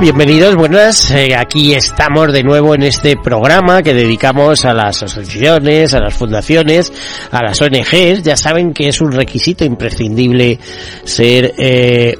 [0.00, 1.10] Bienvenidos, buenas.
[1.12, 6.14] Eh, aquí estamos de nuevo en este programa que dedicamos a las asociaciones, a las
[6.14, 6.92] fundaciones,
[7.30, 8.22] a las ONGs.
[8.24, 10.58] Ya saben que es un requisito imprescindible
[11.04, 12.16] ser eh,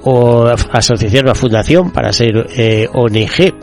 [0.72, 3.54] asociación o fundación para ser eh, ONG.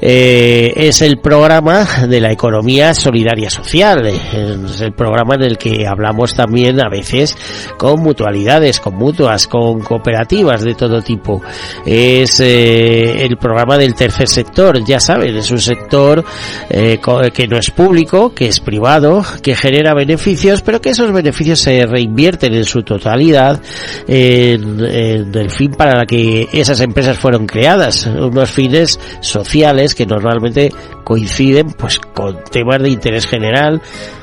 [0.00, 4.04] Es el programa de la economía solidaria social.
[4.06, 7.36] Es el programa en el que hablamos también a veces
[7.78, 11.40] con mutualidades, con mutuas, con cooperativas de todo tipo.
[11.86, 16.24] Es el programa del tercer sector, ya saben, es un sector
[16.68, 16.98] eh,
[17.32, 21.86] que no es público, que es privado, que genera beneficios, pero que esos beneficios se
[21.86, 23.60] reinvierten en su totalidad
[24.06, 30.06] en, en el fin para la que esas empresas fueron creadas, unos fines sociales que
[30.06, 30.72] normalmente
[31.04, 33.80] coinciden pues con temas de interés general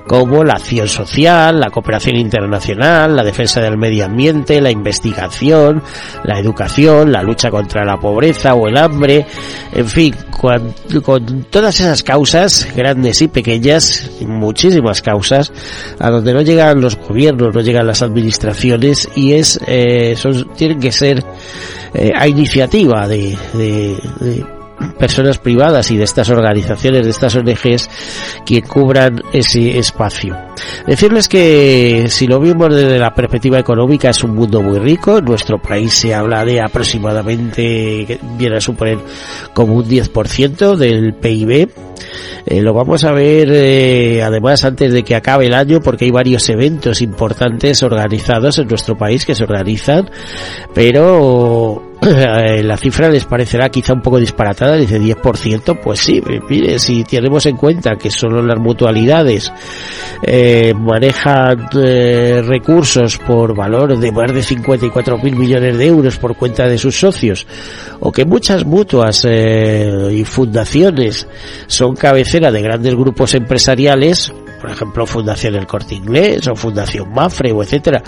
[0.07, 5.81] como la acción social, la cooperación internacional, la defensa del medio ambiente, la investigación,
[6.23, 9.25] la educación, la lucha contra la pobreza o el hambre,
[9.71, 15.53] en fin, con, con todas esas causas, grandes y pequeñas, muchísimas causas,
[15.99, 20.79] a donde no llegan los gobiernos, no llegan las administraciones y es, eh, son, tienen
[20.79, 21.23] que ser
[21.93, 24.60] eh, a iniciativa de, de, de
[24.97, 27.89] personas privadas y de estas organizaciones, de estas ONGs,
[28.45, 30.50] que cubran ese espacio.
[30.85, 35.21] Decirles que si lo vimos desde la perspectiva económica es un mundo muy rico.
[35.21, 38.97] Nuestro país se habla de aproximadamente, viene a suponer
[39.53, 41.69] como un 10% del PIB.
[42.45, 46.11] Eh, lo vamos a ver eh, además antes de que acabe el año porque hay
[46.11, 50.09] varios eventos importantes organizados en nuestro país que se organizan,
[50.73, 56.79] pero eh, la cifra les parecerá quizá un poco disparatada, dice 10%, pues sí, mire,
[56.79, 59.53] si tenemos en cuenta que solo las mutualidades
[60.53, 66.35] eh, manejan eh, recursos por valor de más de 54 mil millones de euros por
[66.35, 67.47] cuenta de sus socios,
[68.01, 71.25] o que muchas mutuas eh, y fundaciones
[71.67, 77.51] son cabecera de grandes grupos empresariales, por ejemplo Fundación El Corte Inglés o Fundación Mafre
[77.51, 78.01] o etcétera,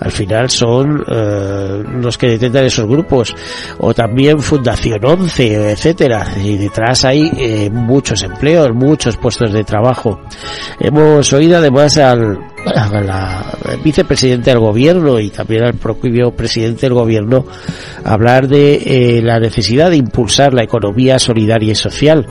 [0.00, 3.34] al final son eh, los que detentan esos grupos.
[3.78, 6.26] O también Fundación 11 etcétera.
[6.42, 10.20] Y detrás hay eh, muchos empleos, muchos puestos de trabajo.
[10.78, 16.94] Hemos oído además al a la vicepresidente del gobierno y también al propio presidente del
[16.94, 17.46] gobierno
[18.04, 22.26] hablar de eh, la necesidad de impulsar la economía solidaria y social.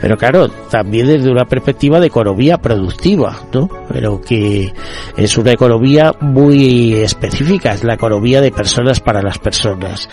[0.00, 4.72] Pero claro también desde una perspectiva de economía productiva no pero que
[5.16, 10.08] es una economía muy específica es la economía de personas para las personas.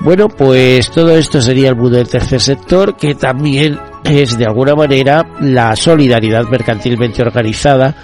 [0.00, 4.74] Bueno pues todo esto sería el mundo del tercer sector que también es de alguna
[4.74, 7.94] manera la solidaridad mercantilmente organizada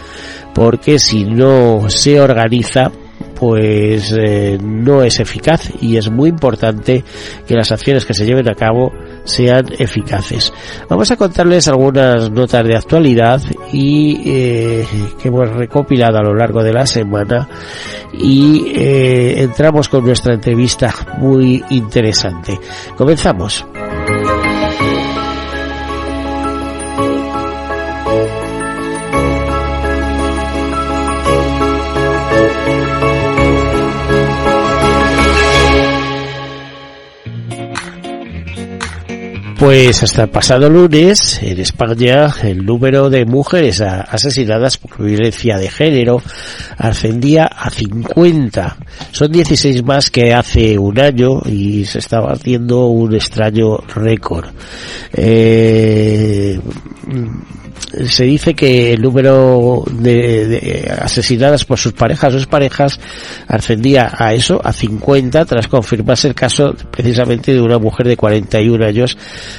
[0.54, 2.90] porque si no se organiza
[3.42, 7.02] pues eh, no es eficaz y es muy importante
[7.44, 8.92] que las acciones que se lleven a cabo
[9.24, 10.52] sean eficaces.
[10.88, 13.42] Vamos a contarles algunas notas de actualidad
[13.72, 14.86] y eh,
[15.20, 17.48] que hemos recopilado a lo largo de la semana
[18.12, 22.60] y eh, entramos con nuestra entrevista muy interesante.
[22.96, 23.66] Comenzamos.
[39.62, 45.68] Pues hasta el pasado lunes, en España, el número de mujeres asesinadas por violencia de
[45.68, 46.20] género
[46.76, 48.76] ascendía a 50.
[49.12, 54.46] Son 16 más que hace un año y se estaba haciendo un extraño récord.
[55.12, 56.58] Eh,
[58.08, 62.98] se dice que el número de, asesinadas por sus parejas o sus parejas
[63.46, 68.84] ascendía a eso, a 50, tras confirmarse el caso precisamente de una mujer de 41
[68.84, 69.18] años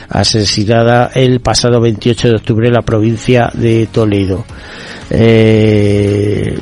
[0.10, 4.46] asesinada el pasado 28 de octubre en la provincia de Toledo.
[5.10, 6.58] Eh,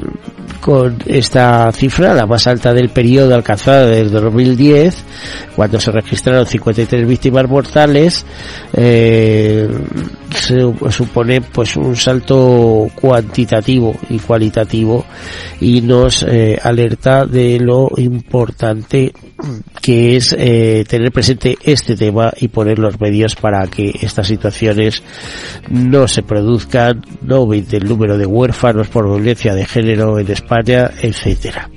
[0.62, 5.04] con esta cifra, la más alta del periodo alcanzada desde 2010,
[5.56, 8.26] cuando se registraron 53 víctimas mortales,
[8.74, 9.68] eh,
[10.34, 10.60] se
[10.92, 15.06] supone pues un salto cuantitativo y cualitativo
[15.60, 19.12] y nos eh, alerta de lo importante
[19.82, 25.02] que es eh, tener presente este tema y poner los medios para que estas situaciones
[25.70, 30.51] no se produzcan, no aumente el número de huérfanos por violencia de género en España,
[30.60, 31.70] etcétera.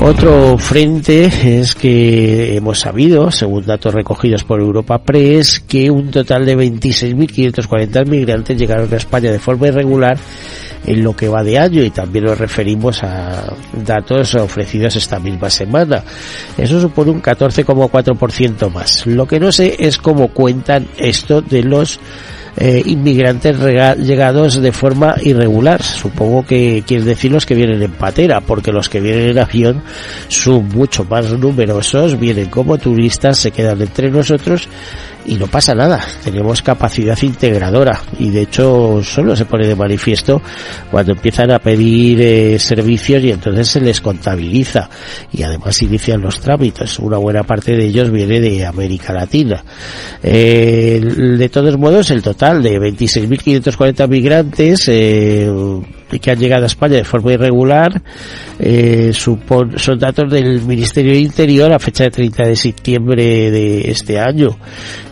[0.00, 1.24] Otro frente
[1.58, 8.06] es que hemos sabido, según datos recogidos por Europa Press, que un total de 26.540
[8.06, 10.16] migrantes llegaron a España de forma irregular
[10.86, 15.50] en lo que va de año y también nos referimos a datos ofrecidos esta misma
[15.50, 16.04] semana.
[16.56, 19.04] Eso supone un 14,4% más.
[19.04, 21.98] Lo que no sé es cómo cuentan esto de los
[22.56, 23.58] eh, inmigrantes
[23.98, 25.82] llegados de forma irregular.
[25.82, 29.82] Supongo que quiere decir los que vienen en patera, porque los que vienen en avión
[30.28, 34.68] son mucho más numerosos, vienen como turistas, se quedan entre nosotros
[35.28, 40.40] y no pasa nada, tenemos capacidad integradora y de hecho solo se pone de manifiesto
[40.90, 44.88] cuando empiezan a pedir eh, servicios y entonces se les contabiliza.
[45.32, 49.62] Y además inician los trámites, una buena parte de ellos viene de América Latina.
[50.22, 55.50] Eh, de todos modos, el total de 26.540 migrantes eh,
[56.20, 58.00] que han llegado a España de forma irregular
[58.58, 64.18] eh, son datos del Ministerio de Interior a fecha de 30 de septiembre de este
[64.18, 64.56] año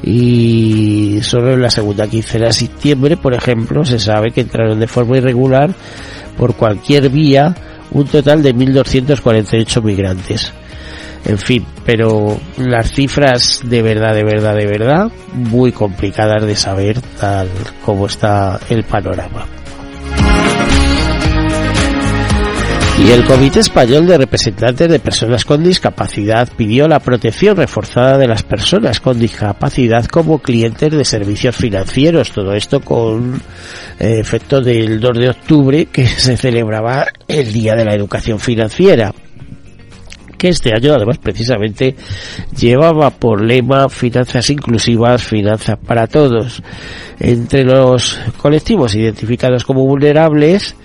[0.03, 4.87] y solo en la segunda quincena de septiembre, por ejemplo, se sabe que entraron de
[4.87, 5.71] forma irregular
[6.37, 7.55] por cualquier vía
[7.91, 10.53] un total de 1.248 migrantes.
[11.25, 17.01] En fin, pero las cifras de verdad, de verdad, de verdad, muy complicadas de saber
[17.19, 17.49] tal
[17.85, 19.45] como está el panorama.
[22.99, 28.27] Y el Comité Español de Representantes de Personas con Discapacidad pidió la protección reforzada de
[28.27, 32.33] las personas con discapacidad como clientes de servicios financieros.
[32.33, 33.41] Todo esto con
[34.01, 39.13] eh, efecto del 2 de octubre que se celebraba el Día de la Educación Financiera
[40.37, 41.97] que este año además precisamente
[42.57, 46.63] llevaba por lema finanzas inclusivas, finanzas para todos.
[47.19, 50.77] Entre los colectivos identificados como vulnerables,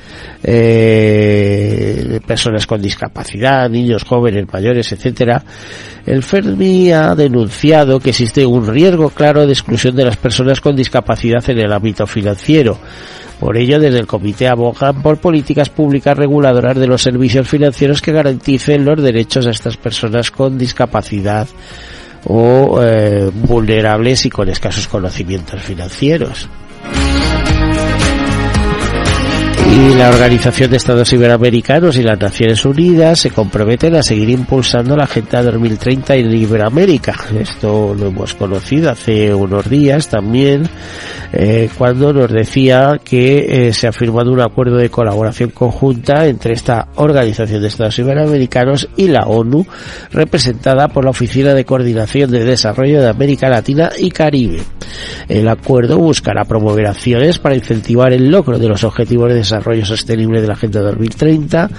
[0.43, 5.43] eh, personas con discapacidad, niños jóvenes, mayores, etcétera,
[6.05, 10.75] el FERMI ha denunciado que existe un riesgo claro de exclusión de las personas con
[10.75, 12.79] discapacidad en el ámbito financiero.
[13.41, 18.11] Por ello, desde el comité abogan por políticas públicas reguladoras de los servicios financieros que
[18.11, 21.47] garanticen los derechos a estas personas con discapacidad
[22.25, 26.47] o eh, vulnerables y con escasos conocimientos financieros.
[29.71, 34.97] Y la Organización de Estados Iberoamericanos y las Naciones Unidas se comprometen a seguir impulsando
[34.97, 37.15] la Agenda 2030 en Iberoamérica.
[37.39, 40.67] Esto lo hemos conocido hace unos días también,
[41.31, 46.53] eh, cuando nos decía que eh, se ha firmado un acuerdo de colaboración conjunta entre
[46.53, 49.65] esta Organización de Estados Iberoamericanos y la ONU,
[50.11, 54.61] representada por la Oficina de Coordinación de Desarrollo de América Latina y Caribe.
[55.29, 59.85] El acuerdo buscará promover acciones para incentivar el logro de los objetivos de desarrollo desarrollo
[59.85, 61.69] sostenible de la Agenda 2030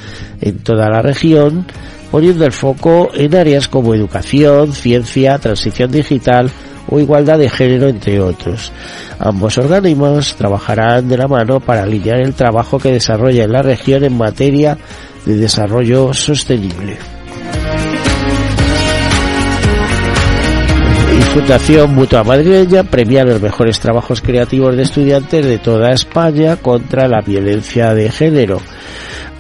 [0.41, 1.67] en toda la región,
[2.11, 6.51] poniendo el foco en áreas como educación, ciencia, transición digital
[6.89, 8.71] o igualdad de género, entre otros.
[9.19, 14.05] Ambos organismos trabajarán de la mano para alinear el trabajo que desarrolla en la región
[14.05, 14.79] en materia
[15.27, 17.22] de desarrollo sostenible.
[21.33, 27.23] Fundación Mutua Madrileña premia los mejores trabajos creativos de estudiantes de toda España contra la
[27.23, 28.61] violencia de género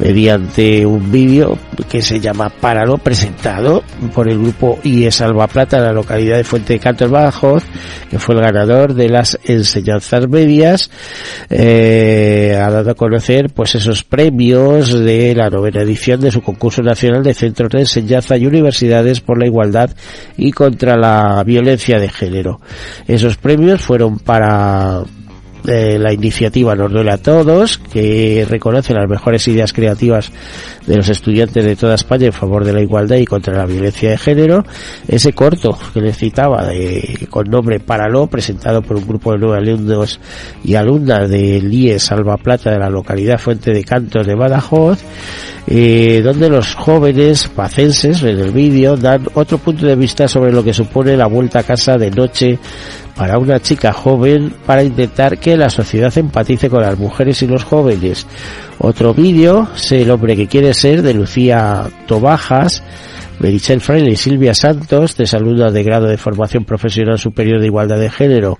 [0.02, 1.56] mediante un vídeo
[1.88, 6.44] que se llama Paralo, presentado por el grupo IE Salva Plata en la localidad de
[6.44, 7.62] Fuente de Cantos Badajoz,
[8.10, 10.90] que fue el ganador de las enseñanzas medias,
[11.50, 16.82] eh, ha dado a conocer pues esos premios de la novena edición de su concurso
[16.82, 19.90] nacional de centros de enseñanza y universidades por la igualdad
[20.36, 22.60] y contra la violencia de género.
[23.06, 25.04] Esos premios fueron para
[25.64, 30.32] la iniciativa Nos duele a todos, que reconoce las mejores ideas creativas
[30.86, 34.10] de los estudiantes de toda España en favor de la igualdad y contra la violencia
[34.10, 34.64] de género.
[35.06, 39.58] Ese corto que les citaba, de, con nombre Paraló, presentado por un grupo de nueve
[39.58, 40.20] alumnos
[40.64, 44.98] y alumnas del IE Salva Plata de la localidad Fuente de Cantos de Badajoz,
[45.66, 50.64] eh, donde los jóvenes pacenses en el vídeo dan otro punto de vista sobre lo
[50.64, 52.58] que supone la vuelta a casa de noche
[53.16, 57.64] para una chica joven para intentar que la sociedad empatice con las mujeres y los
[57.64, 58.26] jóvenes.
[58.78, 62.82] Otro vídeo, sé el hombre que quiere ser, de Lucía Tobajas,
[63.38, 67.98] Merichel Fraile y Silvia Santos, de Salud de grado de formación profesional superior de igualdad
[67.98, 68.58] de género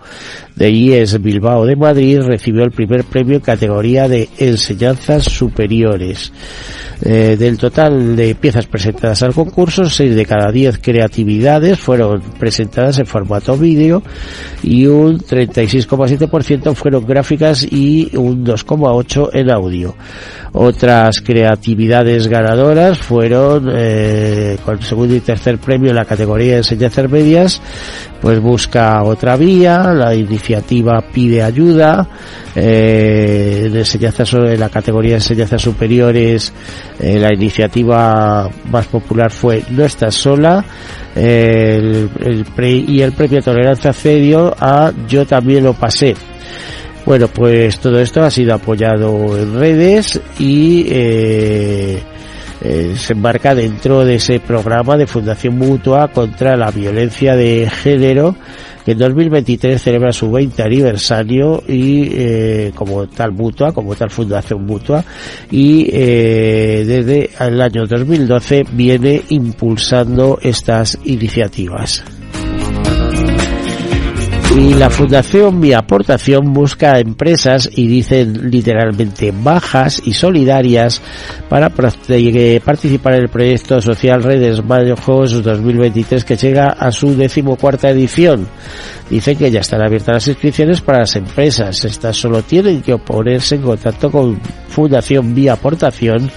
[0.57, 6.33] de IES Bilbao de Madrid, recibió el primer premio en categoría de enseñanzas superiores.
[7.05, 13.01] Eh, del total de piezas presentadas al concurso, 6 de cada 10 creatividades fueron presentadas
[13.01, 14.05] en formato vídeo
[14.63, 19.97] y un 36,7% fueron gráficas y un 2,8% en audio.
[20.55, 27.11] Otras creatividades ganadoras fueron eh, con segundo y tercer premio en la categoría de enseñanzas
[27.11, 27.63] medias,
[28.21, 32.07] pues busca otra vía, la iniciativa pide ayuda,
[32.55, 36.53] eh, en, la categoría de enseñanzas superiores
[37.01, 40.63] eh, la iniciativa más popular fue No estás sola,
[41.15, 42.11] el,
[42.59, 46.15] y el premio Tolerancia Cedio a Yo también lo pasé.
[47.05, 52.03] Bueno, pues todo esto ha sido apoyado en redes y eh,
[52.61, 58.37] eh, se embarca dentro de ese programa de Fundación Mutua contra la violencia de género
[58.85, 64.65] que en 2023 celebra su 20 aniversario y eh, como tal mutua, como tal fundación
[64.65, 65.05] mutua
[65.51, 72.05] y eh, desde el año 2012 viene impulsando estas iniciativas.
[74.55, 81.01] Y la Fundación Mi Aportación busca empresas y dicen literalmente bajas y solidarias
[81.49, 87.89] para participar en el proyecto social Redes Mayo Juegos 2023 que llega a su decimocuarta
[87.89, 88.47] edición.
[89.09, 91.83] Dicen que ya están abiertas las inscripciones para las empresas.
[91.87, 96.31] Estas solo tienen que ponerse en contacto con Fundación Mi Aportación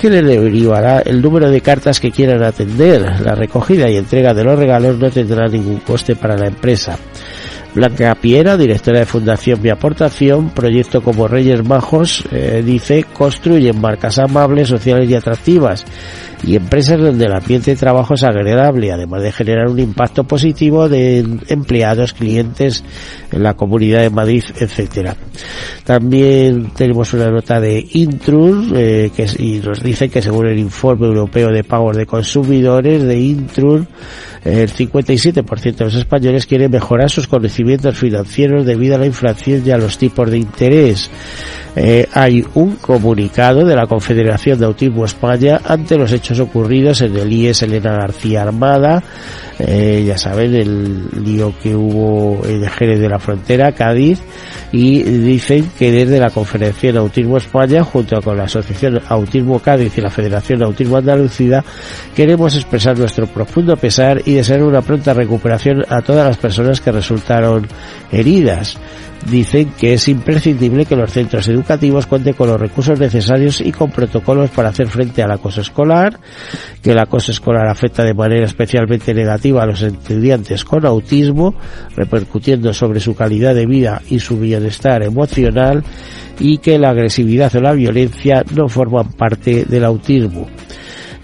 [0.00, 3.20] que le derivará el número de cartas que quieran atender.
[3.20, 6.98] La recogida y entrega de los regalos no tendrá ningún coste para la empresa.
[7.74, 14.18] Blanca Piera, directora de Fundación Mi Aportación, proyecto como Reyes Majos, eh, dice, construyen marcas
[14.18, 15.86] amables, sociales y atractivas
[16.44, 20.88] y empresas donde el ambiente de trabajo es agradable, además de generar un impacto positivo
[20.88, 22.84] de empleados, clientes
[23.30, 25.16] en la comunidad de Madrid, etcétera.
[25.84, 31.06] También tenemos una nota de Intrun eh, que y nos dice que según el informe
[31.06, 33.88] europeo de pagos de consumidores de Intrun
[34.44, 39.70] el 57% de los españoles quieren mejorar sus conocimientos financieros debido a la inflación y
[39.70, 41.10] a los tipos de interés.
[41.74, 47.16] Eh, hay un comunicado de la Confederación de Autismo España ante los hechos ocurridos en
[47.16, 49.02] el IES Elena García Armada,
[49.58, 54.20] eh, ya saben el lío que hubo en Jerez de la Frontera, Cádiz,
[54.70, 60.02] y dicen que desde la Confederación Autismo España, junto con la Asociación Autismo Cádiz y
[60.02, 61.64] la Federación Autismo Andalucía,
[62.14, 66.92] queremos expresar nuestro profundo pesar y desear una pronta recuperación a todas las personas que
[66.92, 67.66] resultaron
[68.10, 68.78] heridas
[69.30, 73.90] dicen que es imprescindible que los centros educativos cuenten con los recursos necesarios y con
[73.90, 76.18] protocolos para hacer frente al acoso escolar,
[76.82, 81.54] que el acoso escolar afecta de manera especialmente negativa a los estudiantes con autismo,
[81.96, 85.84] repercutiendo sobre su calidad de vida y su bienestar emocional,
[86.38, 90.48] y que la agresividad o la violencia no forman parte del autismo.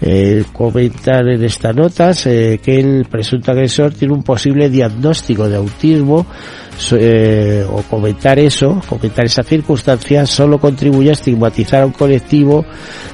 [0.01, 5.57] Eh, comentan en esta nota eh, que el presunto agresor tiene un posible diagnóstico de
[5.57, 6.25] autismo
[6.91, 12.65] eh, o comentar eso, comentar esa circunstancia solo contribuye a estigmatizar a un colectivo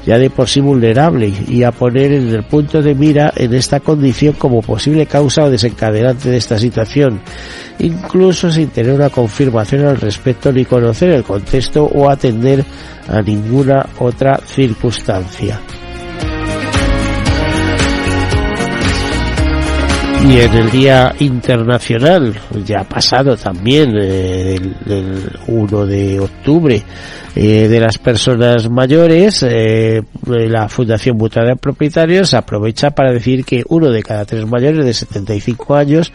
[0.05, 3.79] ya de por sí vulnerable y a poner en el punto de mira en esta
[3.79, 7.21] condición como posible causa o desencadenante de esta situación,
[7.79, 12.63] incluso sin tener una confirmación al respecto ni conocer el contexto o atender
[13.07, 15.59] a ninguna otra circunstancia.
[20.27, 22.33] Y en el Día Internacional,
[22.65, 24.55] ya pasado también, eh,
[24.87, 26.81] el, 1 de octubre,
[27.37, 33.61] eh, de las personas mayores, eh, la Fundación Mutua de Propietarios aprovecha para decir que
[33.67, 36.13] uno de cada tres mayores de 75 años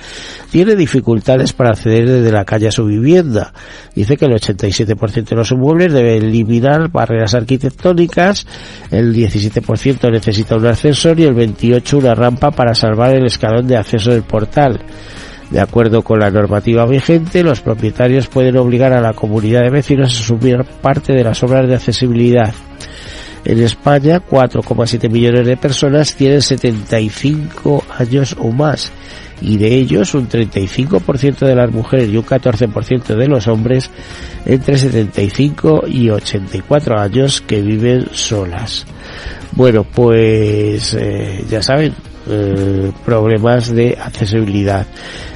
[0.50, 3.52] tiene dificultades para acceder desde la calle a su vivienda.
[3.94, 8.46] Dice que el 87% de los inmuebles debe eliminar barreras arquitectónicas,
[8.90, 13.76] el 17% necesita un ascensor y el 28% una rampa para salvar el escalón de
[13.76, 14.80] acceso del portal.
[15.50, 20.16] De acuerdo con la normativa vigente, los propietarios pueden obligar a la comunidad de vecinos
[20.16, 22.54] a asumir parte de las obras de accesibilidad.
[23.44, 28.92] En España, 4,7 millones de personas tienen 75 años o más,
[29.40, 33.90] y de ellos un 35% de las mujeres y un 14% de los hombres
[34.44, 38.86] entre 75 y 84 años que viven solas.
[39.52, 41.94] Bueno, pues eh, ya saben,
[42.28, 44.86] eh, problemas de accesibilidad.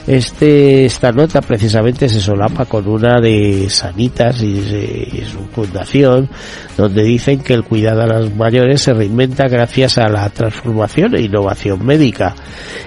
[0.06, 6.28] Este, esta nota precisamente se solapa con una de Sanitas y, su fundación,
[6.76, 11.22] donde dicen que el cuidado a los mayores se reinventa gracias a la transformación e
[11.22, 12.34] innovación médica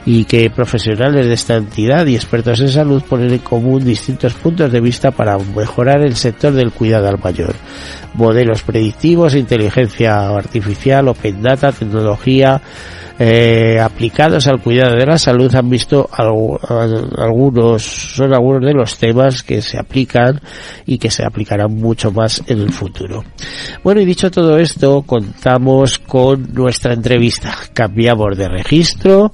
[0.06, 4.72] y que profesionales de esta entidad y expertos en salud ponen en común distintos puntos
[4.72, 7.56] de vista para mejorar el sector del cuidado al mayor.
[8.13, 12.62] Modelos predictivos, inteligencia artificial, open data, tecnología,
[13.19, 19.43] eh, aplicados al cuidado de la salud han visto algunos son algunos de los temas
[19.43, 20.39] que se aplican
[20.86, 23.24] y que se aplicarán mucho más en el futuro.
[23.83, 27.55] Bueno, y dicho todo esto, contamos con nuestra entrevista.
[27.74, 29.31] Cambiamos de registro,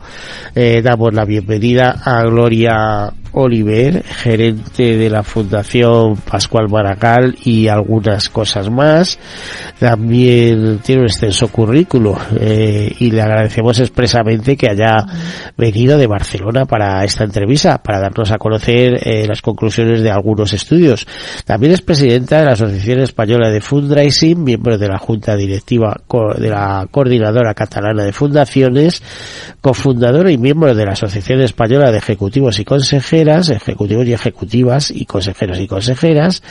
[0.56, 8.30] eh, damos la bienvenida a Gloria Oliver, gerente de la Fundación Pascual Maracal y algunas
[8.30, 9.18] cosas más.
[9.80, 15.06] También tiene un extenso currículo eh, y le agradecemos expresamente que haya
[15.58, 20.54] venido de Barcelona para esta entrevista, para darnos a conocer eh, las conclusiones de algunos
[20.54, 21.08] estudios.
[21.46, 25.98] También es presidenta de la Asociación Española de Fundraising, miembro de la Junta Directiva
[26.38, 29.02] de la Coordinadora Catalana de Fundaciones,
[29.60, 35.06] cofundadora y miembro de la Asociación Española de Ejecutivos y Consejeros ejecutivos y ejecutivas y
[35.06, 36.44] consejeros y consejeras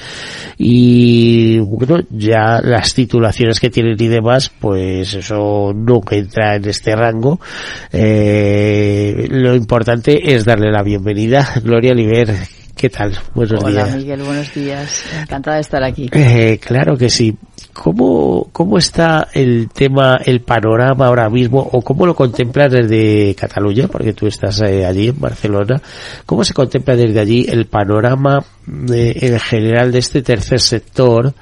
[0.59, 6.95] y bueno, ya las titulaciones que tienen y demás, pues eso nunca entra en este
[6.97, 7.41] rango.
[7.93, 11.49] Eh, lo importante es darle la bienvenida.
[11.63, 12.35] Gloria Oliver,
[12.77, 13.17] ¿Qué tal?
[13.35, 13.85] Buenos días.
[13.85, 15.05] Hola Miguel, buenos días.
[15.21, 16.11] Encantada de estar aquí.
[16.13, 17.37] Eh, claro que sí.
[17.73, 23.89] ¿Cómo, ¿Cómo está el tema, el panorama ahora mismo, o cómo lo contemplas desde Cataluña,
[23.89, 25.81] porque tú estás eh, allí en Barcelona,
[26.27, 28.45] cómo se contempla desde allí el panorama
[28.93, 31.33] eh, en general de este tercer sector?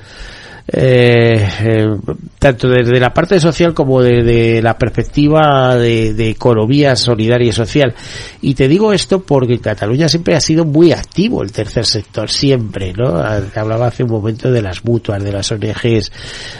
[0.72, 1.96] Eh, eh,
[2.38, 7.92] tanto desde la parte social como desde la perspectiva de, economía solidaria y social.
[8.40, 12.92] Y te digo esto porque Cataluña siempre ha sido muy activo el tercer sector, siempre,
[12.92, 13.20] ¿no?
[13.54, 16.12] Hablaba hace un momento de las mutuas, de las ONGs,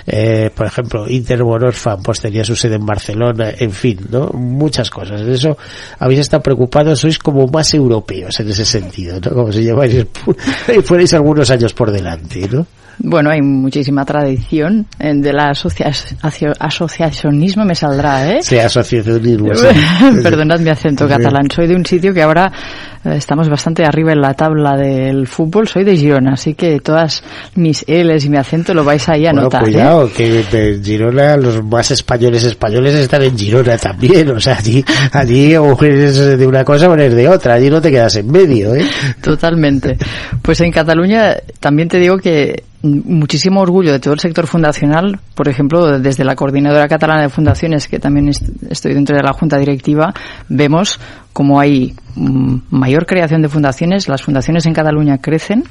[0.06, 4.26] eh, por ejemplo, Interbororfan, pues tenía su sede en Barcelona, en fin, ¿no?
[4.34, 5.24] Muchas cosas.
[5.24, 5.56] De eso
[6.00, 9.30] habéis estado preocupados, sois como más europeos en ese sentido, ¿no?
[9.30, 10.04] Como si lleváis,
[10.84, 12.66] fuerais algunos años por delante, ¿no?
[13.02, 13.40] Bueno, hay
[14.00, 15.52] muchísima tradición de la
[16.58, 18.42] asociacionismo, me saldrá, ¿eh?
[18.42, 19.50] Sí, asociacionismo.
[20.22, 21.50] Perdonad mi acento catalán.
[21.50, 22.50] Soy de un sitio que ahora
[23.04, 25.66] eh, estamos bastante arriba en la tabla del fútbol.
[25.68, 27.22] Soy de Girona, así que todas
[27.54, 29.62] mis L's y mi acento lo vais ahí a bueno, notar.
[29.62, 30.10] Cuidado, ¿eh?
[30.16, 34.30] que de Girona los más españoles españoles están en Girona también.
[34.30, 37.54] O sea, allí, allí o eres de una cosa o eres de otra.
[37.54, 38.84] Allí no te quedas en medio, ¿eh?
[39.20, 39.96] Totalmente.
[40.42, 45.48] Pues en Cataluña también te digo que muchísimo orgullo de todo el sector fundacional, por
[45.48, 50.14] ejemplo, desde la Coordinadora Catalana de Fundaciones, que también estoy dentro de la Junta Directiva,
[50.48, 50.98] vemos
[51.32, 55.64] como hay mm, mayor creación de fundaciones, las fundaciones en Cataluña crecen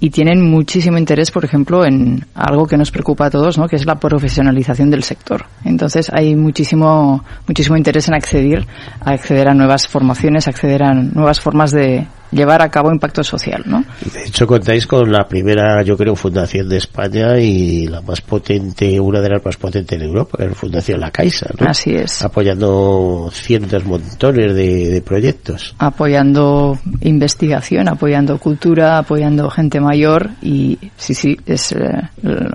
[0.00, 3.68] y tienen muchísimo interés, por ejemplo, en algo que nos preocupa a todos, ¿no?
[3.68, 5.46] que es la profesionalización del sector.
[5.64, 8.66] Entonces hay muchísimo, muchísimo interés en acceder,
[9.00, 13.84] acceder a nuevas formaciones, acceder a nuevas formas de, llevar a cabo impacto social, ¿no?
[14.12, 18.98] De hecho, contáis con la primera, yo creo, fundación de España y la más potente,
[19.00, 21.66] una de las más potentes en Europa, que es la Fundación La Caixa, ¿no?
[21.68, 22.22] Así es.
[22.22, 25.74] Apoyando cientos, montones de, proyectos.
[25.78, 31.78] Apoyando investigación, apoyando cultura, apoyando gente mayor y sí, sí, es eh,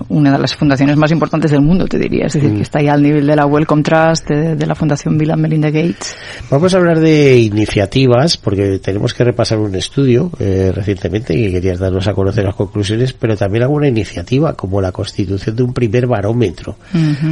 [0.10, 2.26] una de las fundaciones más importantes del mundo, te diría.
[2.26, 2.62] Es decir, que mm.
[2.62, 6.16] está ahí al nivel de la Wellcome Trust, de, la Fundación Bill and Melinda Gates.
[6.50, 11.80] Vamos a hablar de iniciativas, porque tenemos que repasar un estudio eh, recientemente y querías
[11.80, 16.08] darnos a conocer las conclusiones, pero también alguna iniciativa como la constitución de un primer
[16.08, 16.76] barómetro.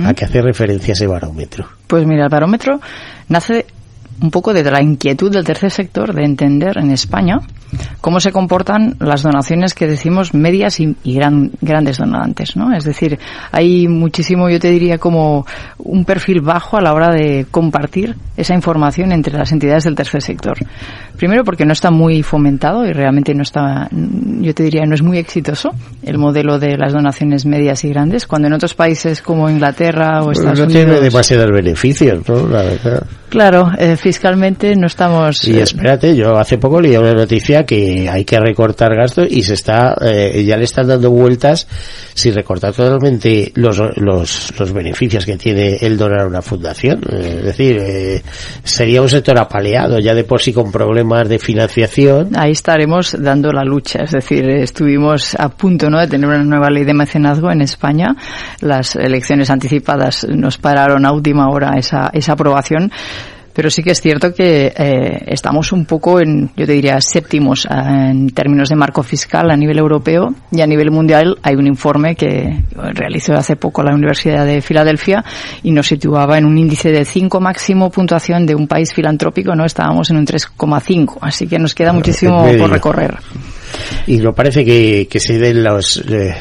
[0.06, 1.67] ¿A qué hace referencia ese barómetro?
[1.88, 2.80] Pues mira, el barómetro
[3.30, 3.65] nace
[4.21, 7.39] un poco de la inquietud del tercer sector de entender en España
[8.01, 10.95] cómo se comportan las donaciones que decimos medias y,
[11.62, 12.73] grandes donantes, ¿no?
[12.75, 13.19] Es decir,
[13.51, 15.45] hay muchísimo, yo te diría, como
[15.77, 20.21] un perfil bajo a la hora de compartir esa información entre las entidades del tercer
[20.21, 20.58] sector.
[21.17, 25.01] Primero porque no está muy fomentado y realmente no está, yo te diría, no es
[25.01, 25.71] muy exitoso
[26.03, 30.32] el modelo de las donaciones medias y grandes, cuando en otros países como Inglaterra o
[30.32, 30.73] Estados Unidos...
[30.73, 32.47] No tiene demasiados beneficios, ¿no?
[32.47, 33.03] La verdad.
[33.30, 35.46] Claro, eh, fiscalmente no estamos...
[35.46, 39.54] Y espérate, yo hace poco leí una noticia que hay que recortar gastos y se
[39.54, 41.67] está, eh, ya le están dando vueltas
[42.13, 47.02] si recortar totalmente los, los, los beneficios que tiene el donar a una fundación.
[47.12, 48.22] Eh, es decir, eh,
[48.63, 52.30] sería un sector apaleado ya de por sí con problemas de financiación.
[52.38, 56.00] Ahí estaremos dando la lucha, es decir, estuvimos a punto ¿no?
[56.00, 58.15] de tener una nueva ley de mecenazgo en España.
[58.62, 62.89] Las elecciones anticipadas nos pararon a última hora esa, esa aprobación
[63.58, 67.65] Pero sí que es cierto que eh, estamos un poco en, yo te diría, séptimos
[67.65, 67.70] eh,
[68.12, 72.15] en términos de marco fiscal a nivel europeo y a nivel mundial hay un informe
[72.15, 72.56] que
[72.93, 75.26] realizó hace poco la Universidad de Filadelfia
[75.63, 79.65] y nos situaba en un índice de 5 máximo puntuación de un país filantrópico, ¿no?
[79.65, 83.15] Estábamos en un 3,5, así que nos queda muchísimo por recorrer.
[84.06, 86.36] Y no parece que, que se den los, eh,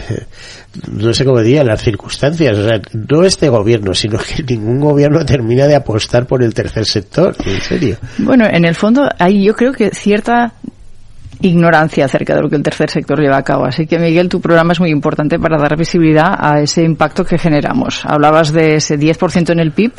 [0.90, 2.58] no sé cómo diría, las circunstancias.
[2.58, 6.84] O sea, no este gobierno, sino que ningún gobierno termina de apostar por el tercer
[6.84, 7.34] sector.
[7.44, 7.96] En serio.
[8.18, 10.52] Bueno, en el fondo hay yo creo que cierta
[11.40, 13.66] ignorancia acerca de lo que el tercer sector lleva a cabo.
[13.66, 17.38] Así que, Miguel, tu programa es muy importante para dar visibilidad a ese impacto que
[17.38, 18.04] generamos.
[18.04, 19.92] Hablabas de ese 10% en el PIB.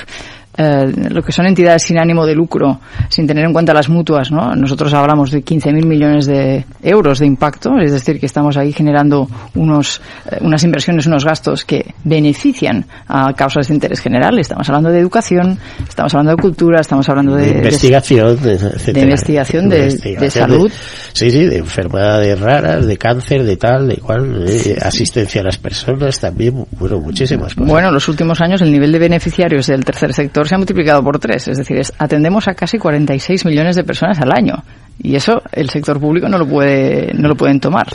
[0.59, 4.31] Eh, lo que son entidades sin ánimo de lucro, sin tener en cuenta las mutuas,
[4.31, 4.55] ¿no?
[4.55, 9.29] Nosotros hablamos de 15.000 millones de euros de impacto, es decir, que estamos ahí generando
[9.53, 14.39] unos, eh, unas inversiones, unos gastos que benefician a causas de interés general.
[14.39, 19.69] Estamos hablando de educación, estamos hablando de cultura, estamos hablando de, investigación, de, de investigación,
[19.69, 20.71] de, salud.
[21.13, 24.43] sí, sí, de enfermedades raras, de cáncer, de tal, de cual,
[24.81, 27.69] asistencia a las personas también, bueno, muchísimas cosas.
[27.69, 31.03] Bueno, en los últimos años el nivel de beneficiarios del tercer sector se ha multiplicado
[31.03, 31.47] por tres.
[31.47, 34.63] Es decir, atendemos a casi 46 millones de personas al año.
[35.01, 37.87] Y eso el sector público no lo puede, no lo pueden tomar.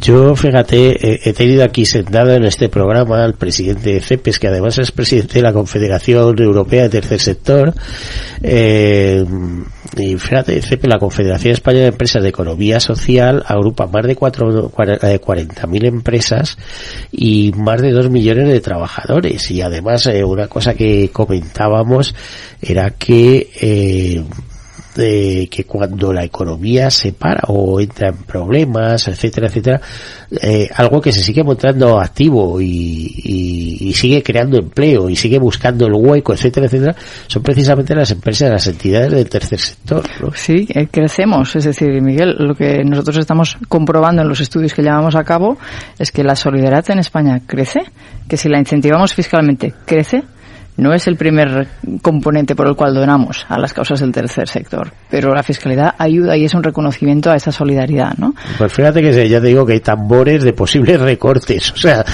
[0.00, 4.78] Yo, fíjate, he tenido aquí sentado en este programa al presidente de CEPES, que además
[4.78, 7.74] es presidente de la Confederación Europea de Tercer Sector.
[8.42, 9.24] Eh,
[9.96, 15.84] y fíjate, CEPES, la Confederación Española de Empresas de Economía Social, agrupa más de 40.000
[15.84, 16.56] eh, empresas
[17.10, 19.50] y más de 2 millones de trabajadores.
[19.50, 22.14] Y además, eh, una cosa que comentábamos
[22.60, 24.22] era que eh,
[24.94, 29.80] de que cuando la economía se para o entra en problemas, etcétera, etcétera,
[30.40, 35.86] eh, algo que se sigue mostrando activo y, y, sigue creando empleo y sigue buscando
[35.86, 40.02] el hueco, etcétera, etcétera, son precisamente las empresas, las entidades del tercer sector.
[40.34, 41.54] Sí, eh, crecemos.
[41.54, 45.58] Es decir, Miguel, lo que nosotros estamos comprobando en los estudios que llevamos a cabo
[45.98, 47.80] es que la solidaridad en España crece,
[48.28, 50.24] que si la incentivamos fiscalmente crece,
[50.76, 51.68] no es el primer
[52.00, 56.36] componente por el cual donamos a las causas del tercer sector, pero la fiscalidad ayuda
[56.36, 58.34] y es un reconocimiento a esa solidaridad, ¿no?
[58.58, 62.04] Pues fíjate que ya te digo que hay tambores de posibles recortes, o sea,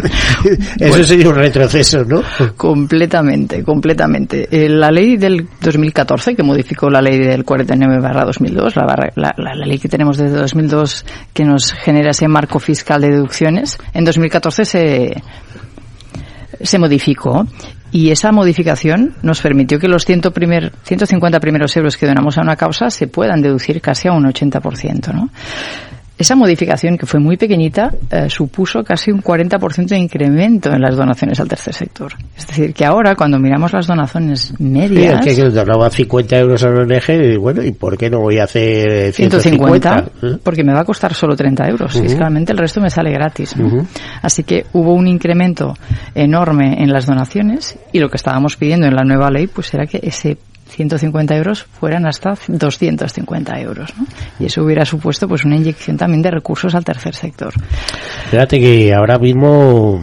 [0.78, 2.22] eso sería un retroceso, ¿no?
[2.56, 4.48] Completamente, completamente.
[4.50, 9.54] Eh, la ley del 2014, que modificó la ley del 49 2002, la, la, la,
[9.54, 14.64] ley que tenemos desde 2002 que nos genera ese marco fiscal de deducciones, en 2014
[14.64, 15.22] se
[16.62, 17.46] se modificó
[17.92, 22.42] y esa modificación nos permitió que los 100 primer, 150 primeros euros que donamos a
[22.42, 25.30] una causa se puedan deducir casi a un 80%, ¿no?
[26.20, 30.94] Esa modificación, que fue muy pequeñita, eh, supuso casi un 40% de incremento en las
[30.94, 32.12] donaciones al tercer sector.
[32.36, 35.24] Es decir, que ahora, cuando miramos las donaciones medias...
[35.24, 38.36] Sí, que donaba 50 euros a la ONG, y bueno, ¿y por qué no voy
[38.36, 40.10] a hacer 150?
[40.22, 40.36] ¿Eh?
[40.42, 41.98] Porque me va a costar solo 30 euros.
[41.98, 43.54] Fiscalmente el resto me sale gratis.
[44.20, 45.74] Así que hubo un incremento
[46.14, 49.86] enorme en las donaciones y lo que estábamos pidiendo en la nueva ley pues era
[49.86, 50.36] que ese
[50.70, 53.90] 150 euros fueran hasta 250 euros.
[53.98, 54.06] ¿no?
[54.38, 57.52] Y eso hubiera supuesto pues una inyección también de recursos al tercer sector.
[58.30, 60.02] Fíjate que ahora mismo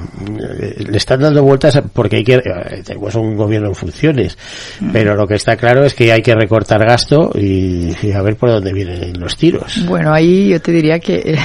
[0.59, 4.37] eh, le están dando vueltas porque hay que, eh, tenemos un gobierno en funciones,
[4.79, 4.91] mm.
[4.91, 8.49] pero lo que está claro es que hay que recortar gasto y, a ver por
[8.49, 9.85] dónde vienen los tiros.
[9.87, 11.39] Bueno, ahí yo te diría que eh,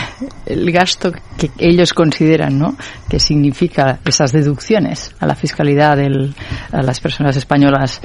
[0.46, 2.76] el gasto que ellos consideran, ¿no?
[3.08, 6.35] Que significa esas deducciones a la fiscalidad del,
[6.72, 8.00] a las personas españolas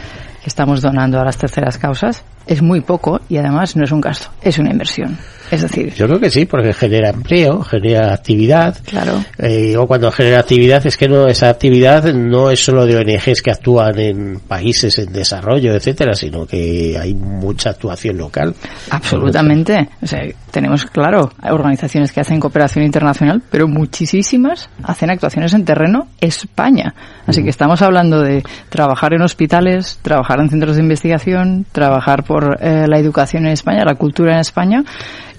[0.47, 4.29] estamos donando a las terceras causas es muy poco y además no es un gasto,
[4.41, 5.17] es una inversión.
[5.51, 8.77] Es decir, yo creo que sí, porque genera empleo, genera actividad.
[8.85, 9.23] Claro.
[9.37, 13.41] Eh, o cuando genera actividad es que no esa actividad no es solo de ONGs
[13.41, 18.55] que actúan en países en desarrollo, etcétera, sino que hay mucha actuación local.
[18.89, 19.89] Absolutamente.
[20.01, 20.23] O sea,
[20.57, 26.95] tenemos claro organizaciones que hacen cooperación internacional, pero muchísimas hacen actuaciones en terreno España.
[27.27, 32.57] Así que estamos hablando de trabajar en hospitales, trabajar en centros de investigación, trabajar por
[32.59, 34.83] eh, la educación en España, la cultura en España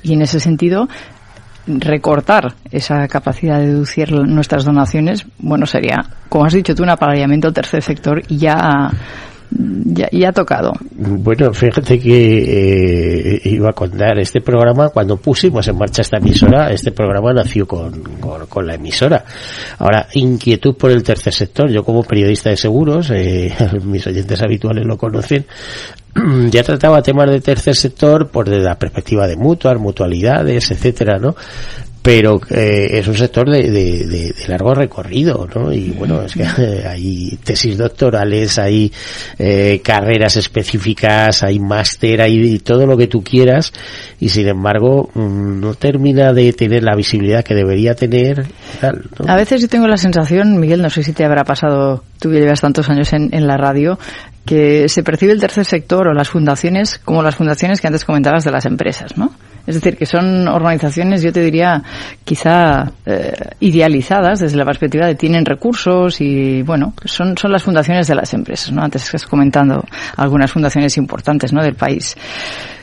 [0.04, 0.88] y en ese sentido
[1.66, 5.96] recortar esa capacidad de deducir nuestras donaciones, bueno, sería,
[6.28, 8.88] como has dicho tú, un apareamiento al tercer sector y ya
[9.50, 10.72] ya, ya, ha tocado.
[10.90, 16.70] Bueno, fíjate que eh, iba a contar este programa cuando pusimos en marcha esta emisora.
[16.70, 18.02] Este programa nació con,
[18.48, 19.24] con, la emisora.
[19.78, 21.70] Ahora, inquietud por el tercer sector.
[21.70, 25.46] Yo como periodista de seguros, eh, mis oyentes habituales lo conocen,
[26.50, 31.34] ya trataba temas de tercer sector por desde la perspectiva de mutuas, mutualidades, etcétera, ¿no?
[32.02, 35.72] Pero eh, es un sector de, de, largo recorrido, ¿no?
[35.72, 36.44] Y bueno, es que
[36.88, 38.92] hay tesis doctorales, hay
[39.38, 43.72] eh, carreras específicas, hay máster, hay todo lo que tú quieras,
[44.20, 48.46] y sin embargo mm, no termina de tener la visibilidad que debería tener.
[49.26, 52.60] A veces yo tengo la sensación, Miguel, no sé si te habrá pasado, tú llevas
[52.60, 53.98] tantos años en, en la radio,
[54.44, 58.44] que se percibe el tercer sector o las fundaciones como las fundaciones que antes comentabas
[58.44, 59.32] de las empresas, ¿no?
[59.68, 61.82] Es decir, que son organizaciones, yo te diría,
[62.24, 68.06] quizá eh, idealizadas desde la perspectiva de tienen recursos y, bueno, son, son las fundaciones
[68.06, 68.82] de las empresas, ¿no?
[68.82, 69.84] Antes estás comentando
[70.16, 71.62] algunas fundaciones importantes, ¿no?
[71.62, 72.16] Del país.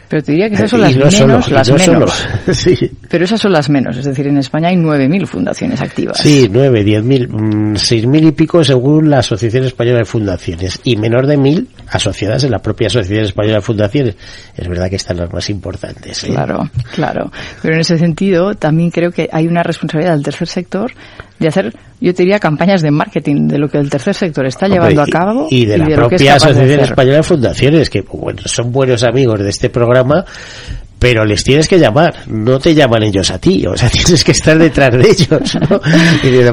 [0.08, 2.28] Pero te diría que esas son las menos, las menos.
[3.10, 3.98] Pero esas son las menos.
[3.98, 6.20] Es decir, en España hay 9.000 fundaciones activas.
[6.20, 10.80] Sí, 9, 10.000, 6.000 y pico según la Asociación Española de Fundaciones.
[10.84, 14.16] Y menor de 1.000 asociadas en la propia Asociación Española de Fundaciones.
[14.56, 16.24] Es verdad que están las más importantes.
[16.24, 16.28] ¿eh?
[16.28, 17.32] Claro, claro.
[17.62, 20.92] Pero en ese sentido, también creo que hay una responsabilidad del tercer sector
[21.40, 24.68] de hacer, yo te diría, campañas de marketing de lo que el tercer sector está
[24.68, 25.48] llevando a cabo.
[25.50, 29.70] Y de la propia Asociación Española de Fundaciones, que bueno, son buenos amigos de este
[29.70, 30.26] programa,
[31.00, 34.32] pero les tienes que llamar, no te llaman ellos a ti, o sea, tienes que
[34.32, 35.80] estar detrás de ellos, ¿no?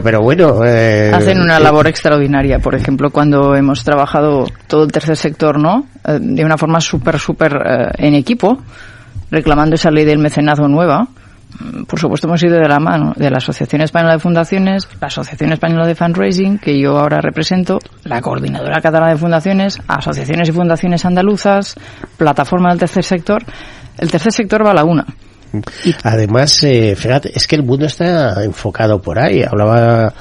[0.02, 0.64] pero bueno...
[0.64, 5.59] Eh, Hacen una eh, labor extraordinaria, por ejemplo, cuando hemos trabajado todo el tercer sector,
[5.59, 5.87] ¿no?
[6.07, 7.52] Eh, de una forma súper, súper
[7.98, 8.59] en equipo,
[9.31, 11.09] reclamando esa ley del mecenazgo nueva,
[11.61, 15.09] Mm, por supuesto hemos ido de la mano de la Asociación Española de Fundaciones, la
[15.09, 20.52] Asociación Española de Fundraising, que yo ahora represento, la Coordinadora Catalana de Fundaciones, asociaciones y
[20.52, 21.76] fundaciones andaluzas,
[22.16, 23.44] plataforma del tercer sector.
[23.98, 25.07] El tercer sector va a la una.
[26.03, 29.43] Además, eh, fíjate, es que el mundo está enfocado por ahí.
[29.43, 30.12] Hablaba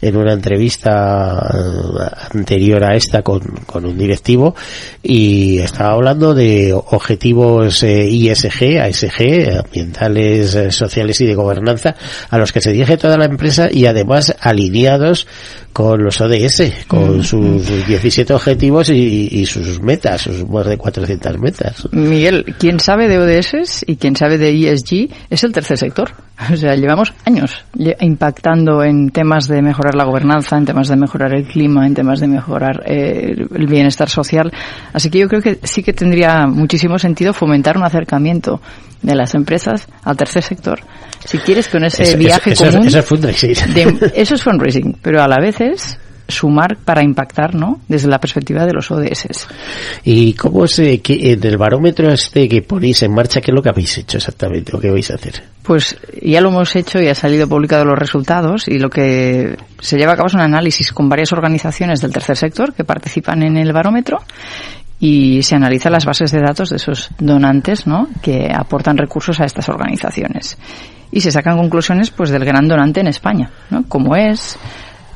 [0.00, 4.54] en una entrevista eh, anterior a esta con, con un directivo
[5.02, 11.94] y estaba hablando de objetivos eh, ISG, ASG, ambientales, eh, sociales y de gobernanza,
[12.30, 15.26] a los que se dirige toda la empresa y además alineados
[15.72, 17.22] con los ODS, con mm.
[17.22, 21.88] sus 17 objetivos y, sus metas, sus más de 400 metas.
[21.92, 26.10] Miguel, quien sabe de ODS y quien sabe de ESG es el tercer sector.
[26.52, 27.64] O sea, llevamos años
[28.00, 32.20] impactando en temas de mejorar la gobernanza, en temas de mejorar el clima, en temas
[32.20, 34.52] de mejorar eh, el bienestar social.
[34.92, 38.60] Así que yo creo que sí que tendría muchísimo sentido fomentar un acercamiento
[39.02, 40.80] de las empresas al tercer sector.
[41.24, 42.86] Si quieres con ese viaje común.
[42.86, 43.52] Eso, es fundraising.
[44.14, 47.80] eso es fundraising, pero a la vez es sumar para impactar, ¿no?
[47.88, 49.48] Desde la perspectiva de los ODS.
[50.04, 53.62] ¿Y cómo se, que, en el barómetro este que ponéis en marcha, qué es lo
[53.62, 55.42] que habéis hecho exactamente o qué vais a hacer?
[55.62, 59.96] Pues ya lo hemos hecho y ha salido publicado los resultados y lo que se
[59.96, 63.56] lleva a cabo es un análisis con varias organizaciones del tercer sector que participan en
[63.56, 64.18] el barómetro
[65.00, 68.08] y se analiza las bases de datos de esos donantes, ¿no?
[68.20, 70.58] Que aportan recursos a estas organizaciones.
[71.10, 73.84] Y se sacan conclusiones, pues, del gran donante en España, ¿no?
[73.88, 74.58] Cómo es,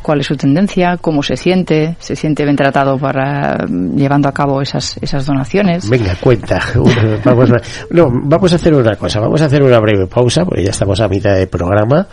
[0.02, 4.32] cuál es su tendencia, cómo se siente, se siente bien tratado para mm, llevando a
[4.32, 5.88] cabo esas, esas donaciones.
[5.88, 6.60] Venga, cuenta.
[7.24, 7.60] vamos, a,
[7.90, 11.00] no, vamos a hacer una cosa, vamos a hacer una breve pausa, porque ya estamos
[11.00, 12.06] a mitad del programa,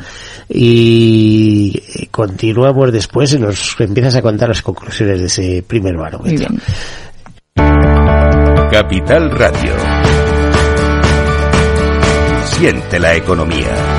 [0.47, 6.49] y continuamos después y nos empiezas a contar las conclusiones de ese primer barómetro.
[6.49, 6.61] Muy bien.
[8.71, 9.73] Capital Radio.
[12.45, 13.98] Siente la economía.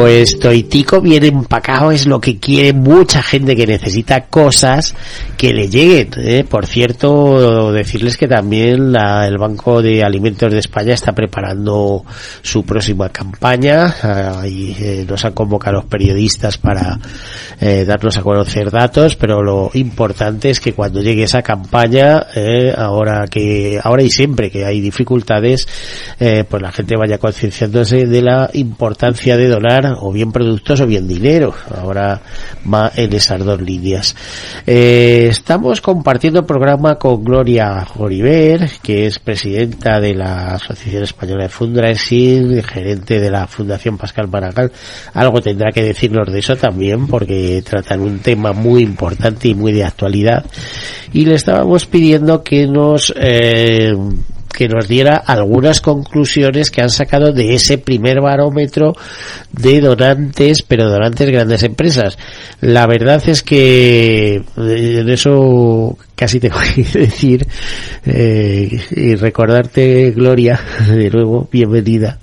[0.00, 4.94] Pues Toitico bien empacado es lo que quiere mucha gente que necesita cosas
[5.36, 6.10] que le lleguen.
[6.18, 6.44] ¿eh?
[6.48, 12.04] Por cierto, decirles que también la- el Banco de Alimentos de España está preparando
[12.42, 17.00] su próxima campaña ah, y eh, nos han convocado los periodistas para
[17.60, 22.72] eh, darnos a conocer datos, pero lo importante es que cuando llegue esa campaña, eh,
[22.76, 25.66] ahora que ahora y siempre que hay dificultades,
[26.20, 30.86] eh, pues la gente vaya concienciándose de la importancia de donar o bien productos o
[30.86, 31.54] bien dinero.
[31.76, 32.20] Ahora
[32.72, 34.14] va en esas dos líneas.
[34.66, 41.48] Eh, estamos compartiendo programa con Gloria Oliver, que es presidenta de la Asociación Española de
[41.48, 44.72] Fundraising, gerente de la Fundación Pascal Maragall.
[45.14, 49.72] Algo tendrá que decirnos de eso también, porque tratan un tema muy importante y muy
[49.72, 50.44] de actualidad.
[51.12, 53.94] Y le estábamos pidiendo que nos eh,
[54.52, 58.94] que nos diera algunas conclusiones que han sacado de ese primer barómetro
[59.52, 62.18] de donantes, pero donantes grandes empresas.
[62.60, 67.46] La verdad es que eh, en eso casi tengo que decir
[68.04, 72.18] eh, y recordarte, Gloria, de nuevo, bienvenida.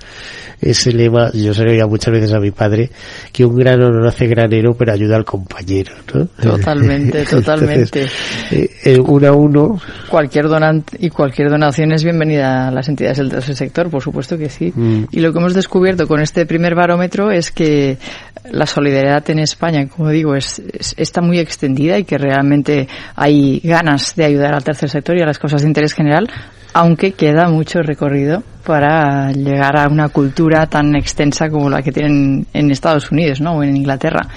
[0.65, 2.89] Ese lema, yo se lo oía muchas veces a mi padre,
[3.31, 6.25] que un grano no hace granero, pero ayuda al compañero, ¿no?
[6.25, 8.05] Totalmente, Entonces, totalmente.
[8.51, 13.17] eh, eh, uno a uno, Cualquier donante y cualquier donación es bienvenida a las entidades
[13.19, 14.73] del tercer sector, por supuesto que sí.
[14.75, 15.03] Mm.
[15.11, 17.97] Y lo que hemos descubierto con este primer barómetro es que
[18.51, 23.59] la solidaridad en España, como digo, es, es- está muy extendida y que realmente hay
[23.63, 26.27] ganas de ayudar al tercer sector y a las cosas de interés general,
[26.73, 32.47] aunque queda mucho recorrido para llegar a una cultura tan extensa como la que tienen
[32.53, 33.53] en Estados Unidos ¿no?
[33.53, 34.27] o en Inglaterra.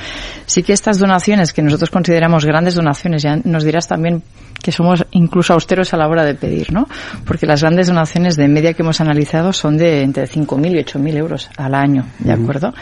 [0.46, 4.22] Sí que estas donaciones que nosotros consideramos grandes donaciones, ya nos dirás también
[4.62, 6.88] que somos incluso austeros a la hora de pedir, ¿no?
[7.24, 11.16] Porque las grandes donaciones de media que hemos analizado son de entre 5.000 y 8.000
[11.16, 12.74] euros al año, ¿de acuerdo?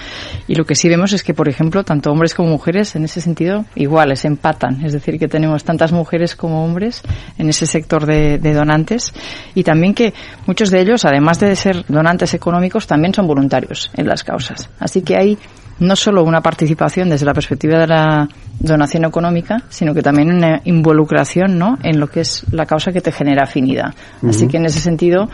[0.48, 3.20] Y lo que sí vemos es que, por ejemplo, tanto hombres como mujeres en ese
[3.20, 4.84] sentido iguales, empatan.
[4.84, 7.02] Es decir, que tenemos tantas mujeres como hombres
[7.38, 9.12] en ese sector de, de donantes
[9.54, 10.14] y también que
[10.46, 14.70] muchos de ellos, además de ser donantes económicos, también son voluntarios en las causas.
[14.80, 15.38] Así que hay
[15.78, 20.62] no solo una participación desde la perspectiva de la donación económica, sino que también una
[20.64, 21.76] involucración ¿no?
[21.82, 23.94] en lo que es la causa que te genera afinidad.
[24.26, 25.28] Así que en ese sentido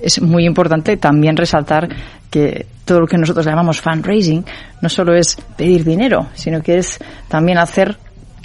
[0.00, 1.88] es muy importante también resaltar
[2.30, 4.44] que todo lo que nosotros llamamos fundraising
[4.80, 6.98] no solo es pedir dinero, sino que es
[7.28, 7.98] también hacer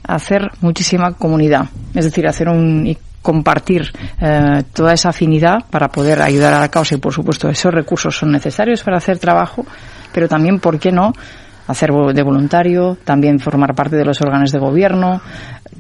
[0.04, 2.88] hacer muchísima comunidad, es decir, hacer un
[3.22, 3.92] compartir
[4.22, 8.18] eh, toda esa afinidad para poder ayudar a la causa y por supuesto esos recursos
[8.18, 9.66] son necesarios para hacer trabajo,
[10.14, 11.14] pero también, ¿por qué no?,
[11.68, 15.22] hacer de voluntario, también formar parte de los órganos de gobierno,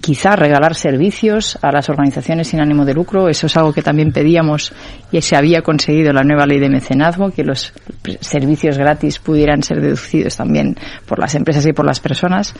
[0.02, 3.30] quizá regalar servicios a las organizaciones sin ánimo de lucro.
[3.30, 4.74] Eso es algo que también pedíamos
[5.12, 7.74] y se había conseguido la nueva ley de mecenazgo, que los
[8.20, 10.76] servicios gratis pudieran ser deducidos también
[11.06, 12.54] por las empresas y por las personas.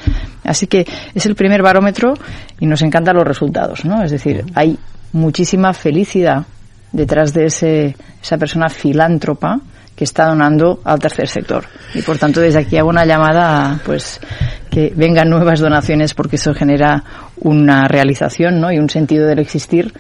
[0.44, 2.14] Así que es el primer barómetro
[2.60, 4.04] y nos encantan los resultados, ¿no?
[4.04, 4.78] Es decir, hay
[5.14, 6.46] muchísima felicidad
[6.92, 9.60] detrás de ese, esa persona filántropa
[9.98, 11.66] que está donando al tercer sector.
[11.96, 14.22] Y por tanto, desde aquí hago una llamada pues
[14.70, 17.04] que vengan nuevas donaciones porque eso genera
[17.38, 18.72] una realización ¿no?
[18.72, 19.92] y un sentido del existir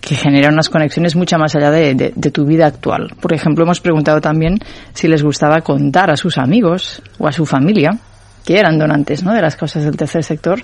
[0.00, 3.16] que genera unas conexiones mucho más allá de, de, tu vida actual.
[3.20, 4.58] Por ejemplo, hemos preguntado también
[4.92, 7.98] si les gustaba contar a sus amigos o a su familia
[8.44, 9.32] que eran donantes ¿no?
[9.32, 10.60] de las cosas del tercer sector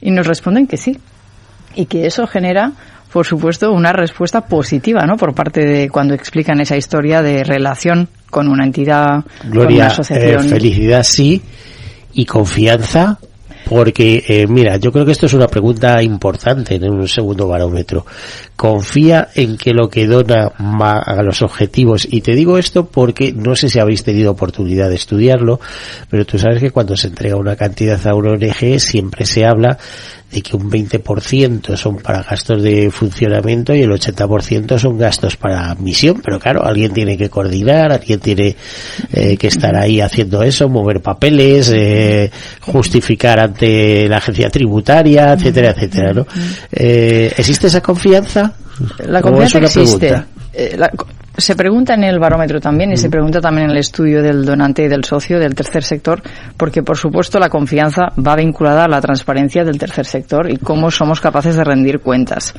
[0.00, 0.96] y nos responden que sí
[1.74, 2.70] y que eso genera
[3.12, 5.16] por supuesto, una respuesta positiva, ¿no?
[5.16, 10.46] Por parte de cuando explican esa historia de relación con una entidad, con una asociación.
[10.46, 11.42] Eh, felicidad sí
[12.12, 13.18] y confianza
[13.68, 18.06] porque, eh, mira, yo creo que esto es una pregunta importante en un segundo barómetro.
[18.54, 22.06] Confía en que lo que dona va a los objetivos.
[22.08, 25.58] Y te digo esto porque no sé si habéis tenido oportunidad de estudiarlo,
[26.08, 29.78] pero tú sabes que cuando se entrega una cantidad a una ONG siempre se habla
[30.30, 35.74] de que un 20% son para gastos de funcionamiento y el 80% son gastos para
[35.76, 38.56] misión, pero claro, alguien tiene que coordinar, alguien tiene
[39.12, 45.70] eh, que estar ahí haciendo eso, mover papeles, eh, justificar ante la agencia tributaria, etcétera,
[45.70, 46.26] etcétera, ¿no?
[46.72, 48.52] Eh, ¿Existe esa confianza?
[49.06, 50.10] La confianza existe.
[50.76, 50.90] La,
[51.36, 53.10] se pregunta en el barómetro también y se mm.
[53.10, 56.22] pregunta también en el estudio del donante y del socio del tercer sector,
[56.56, 60.90] porque por supuesto la confianza va vinculada a la transparencia del tercer sector y cómo
[60.90, 62.54] somos capaces de rendir cuentas.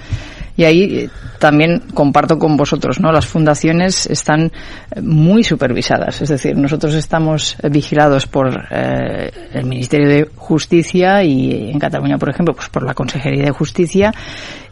[0.56, 3.12] Y ahí eh, también comparto con vosotros, ¿no?
[3.12, 10.10] Las fundaciones están eh, muy supervisadas, es decir, nosotros estamos eh, vigilados por el Ministerio
[10.10, 14.12] de Justicia y en Cataluña, por ejemplo, pues por la Consejería de Justicia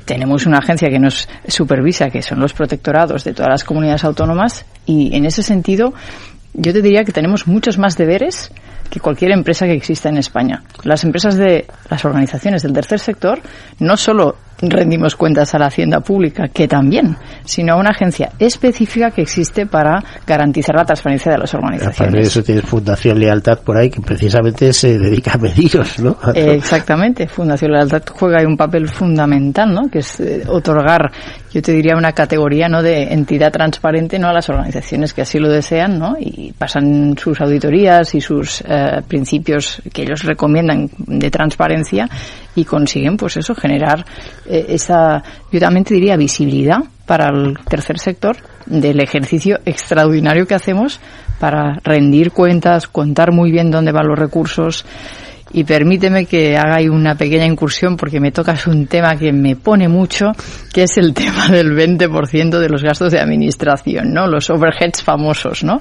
[0.06, 4.66] tenemos una agencia que nos supervisa, que son los protectorados de todas las comunidades autónomas,
[4.86, 5.94] y en ese sentido
[6.54, 8.52] yo te diría que tenemos muchos más deberes
[8.90, 10.64] que cualquier empresa que exista en España.
[10.84, 13.42] Las empresas de las organizaciones del tercer sector
[13.80, 19.12] no solo rendimos cuentas a la hacienda pública, que también, sino a una agencia específica
[19.12, 22.14] que existe para garantizar la transparencia de las organizaciones.
[22.14, 26.18] de eso tienes Fundación Lealtad por ahí que precisamente se dedica a mediros, ¿no?
[26.34, 27.28] exactamente.
[27.28, 29.90] Fundación Lealtad juega un papel fundamental, ¿no?
[29.90, 31.12] Que es eh, otorgar,
[31.56, 32.84] yo te diría, una categoría, ¿no?
[32.84, 34.28] De entidad transparente, ¿no?
[34.28, 36.18] A las organizaciones que así lo desean, ¿no?
[36.20, 42.10] Y pasan sus auditorías y sus eh, principios que ellos recomiendan de transparencia
[42.56, 44.06] y consiguen, pues eso, generar
[44.46, 48.36] eh, esa, yo también te diría, visibilidad para el tercer sector
[48.66, 51.00] del ejercicio extraordinario que hacemos
[51.40, 54.86] para rendir cuentas, contar muy bien dónde van los recursos.
[55.56, 59.88] Y permíteme que haga una pequeña incursión porque me tocas un tema que me pone
[59.88, 60.34] mucho,
[60.74, 64.28] que es el tema del 20% de los gastos de administración, ¿no?
[64.28, 65.80] Los overheads famosos, ¿no?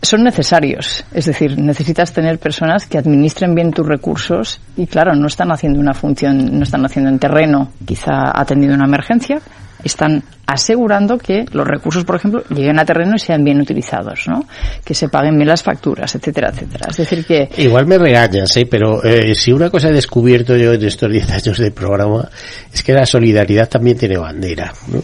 [0.00, 1.04] son necesarios.
[1.12, 5.80] Es decir, necesitas tener personas que administren bien tus recursos y, claro, no están haciendo
[5.80, 9.40] una función, no están haciendo en terreno, quizá atendiendo una emergencia,
[9.84, 14.46] están asegurando que los recursos, por ejemplo, lleguen a terreno y sean bien utilizados, ¿no?
[14.84, 16.88] Que se paguen bien las facturas, etcétera, etcétera.
[16.90, 17.48] Es decir que...
[17.56, 18.66] Igual me regañas, ¿eh?
[18.68, 22.28] Pero eh, si una cosa he descubierto yo en estos 10 años de programa
[22.72, 25.02] es que la solidaridad también tiene bandera, ¿no?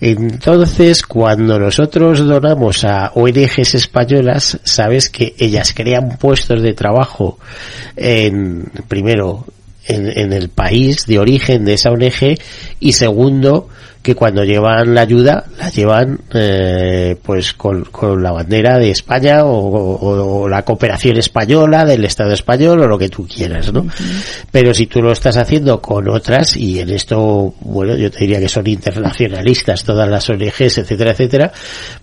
[0.00, 7.38] Entonces, cuando nosotros donamos a ONGs españolas, sabes que ellas crean puestos de trabajo
[7.96, 9.46] en, primero,
[9.86, 12.38] en, en el país de origen de esa ONG
[12.80, 13.68] y segundo,
[14.04, 19.46] que cuando llevan la ayuda la llevan eh, pues con, con, la bandera de España
[19.46, 23.86] o, o, la cooperación española del Estado español o lo que tú quieras, ¿no?
[24.52, 28.40] Pero si tú lo estás haciendo con otras y en esto, bueno, yo te diría
[28.40, 31.50] que son internacionalistas todas las ONGs, etcétera, etcétera,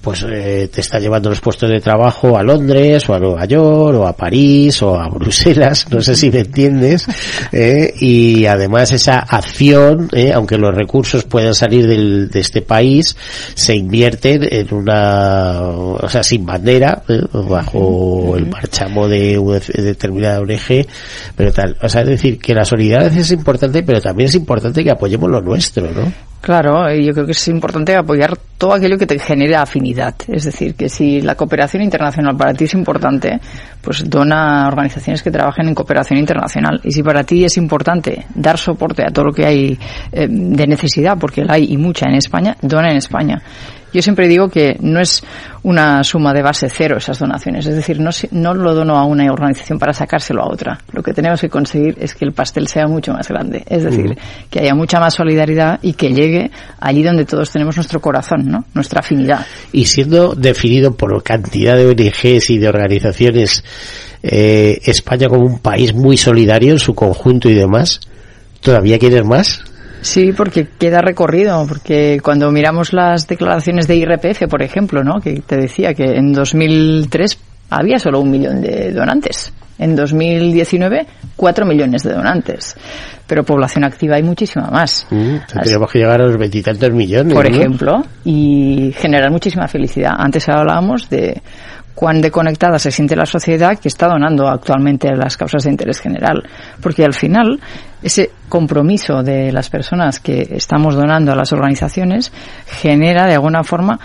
[0.01, 3.99] pues eh, te está llevando los puestos de trabajo a Londres o a Nueva York
[3.99, 7.05] o a París o a Bruselas, no sé si me entiendes,
[7.51, 13.15] eh, y además esa acción, eh, aunque los recursos puedan salir de este país
[13.53, 17.21] se invierten en una, o sea, sin bandera, ¿eh?
[17.31, 19.37] bajo el marchamo de,
[19.73, 20.85] de determinada ONG,
[21.35, 21.77] pero tal.
[21.81, 25.29] O sea, es decir, que la solidaridad es importante, pero también es importante que apoyemos
[25.29, 26.30] lo nuestro, ¿no?
[26.41, 30.15] Claro, y yo creo que es importante apoyar todo aquello que te genere afinidad.
[30.27, 33.39] Es decir, que si la cooperación internacional para ti es importante,
[33.79, 36.81] pues dona a organizaciones que trabajen en cooperación internacional.
[36.83, 39.79] Y si para ti es importante dar soporte a todo lo que hay
[40.11, 43.39] eh, de necesidad, porque la hay y mucha en España, dona en España.
[43.93, 45.23] Yo siempre digo que no es
[45.63, 49.31] una suma de base cero esas donaciones, es decir, no, no lo dono a una
[49.31, 50.79] organización para sacárselo a otra.
[50.91, 54.17] Lo que tenemos que conseguir es que el pastel sea mucho más grande, es decir,
[54.49, 58.65] que haya mucha más solidaridad y que llegue allí donde todos tenemos nuestro corazón, ¿no?
[58.73, 59.45] nuestra afinidad.
[59.71, 63.63] Y siendo definido por cantidad de ONGs y de organizaciones
[64.23, 67.99] eh, España como un país muy solidario en su conjunto y demás,
[68.61, 69.63] ¿todavía quieres más?
[70.01, 75.19] Sí, porque queda recorrido, porque cuando miramos las declaraciones de IRPF, por ejemplo, ¿no?
[75.19, 77.39] que te decía que en 2003
[77.69, 79.53] había solo un millón de donantes.
[79.77, 82.75] En 2019, cuatro millones de donantes.
[83.25, 85.07] Pero población activa hay muchísima más.
[85.09, 87.33] Mm, tendríamos que llegar a los veintitantos millones.
[87.33, 90.11] Por ejemplo, y generar muchísima felicidad.
[90.17, 91.41] Antes hablábamos de
[91.95, 95.99] cuán deconectada se siente la sociedad que está donando actualmente a las causas de interés
[95.99, 96.43] general.
[96.81, 97.59] Porque al final,
[98.01, 102.31] ese compromiso de las personas que estamos donando a las organizaciones
[102.65, 103.99] genera de alguna forma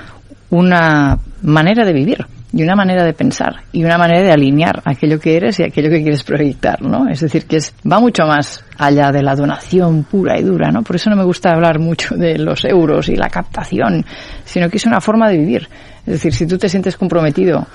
[0.51, 5.19] una manera de vivir y una manera de pensar y una manera de alinear aquello
[5.19, 7.09] que eres y aquello que quieres proyectar, ¿no?
[7.09, 10.83] Es decir, que es, va mucho más allá de la donación pura y dura, ¿no?
[10.83, 14.05] Por eso no me gusta hablar mucho de los euros y la captación,
[14.45, 15.69] sino que es una forma de vivir.
[16.07, 17.67] Es decir, si tú te sientes comprometido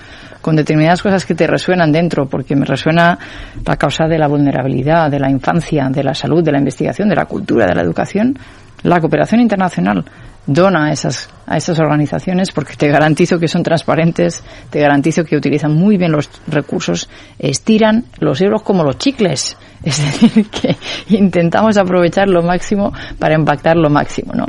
[0.42, 3.20] con determinadas cosas que te resuenan dentro, porque me resuena
[3.66, 7.16] la causa de la vulnerabilidad, de la infancia, de la salud, de la investigación, de
[7.16, 8.38] la cultura, de la educación,
[8.84, 10.06] la cooperación internacional
[10.46, 15.36] dona a esas, a esas organizaciones porque te garantizo que son transparentes, te garantizo que
[15.38, 19.58] utilizan muy bien los recursos, estiran los euros como los chicles.
[19.84, 20.76] Es decir, que
[21.10, 24.46] intentamos aprovechar lo máximo para impactar lo máximo, ¿no?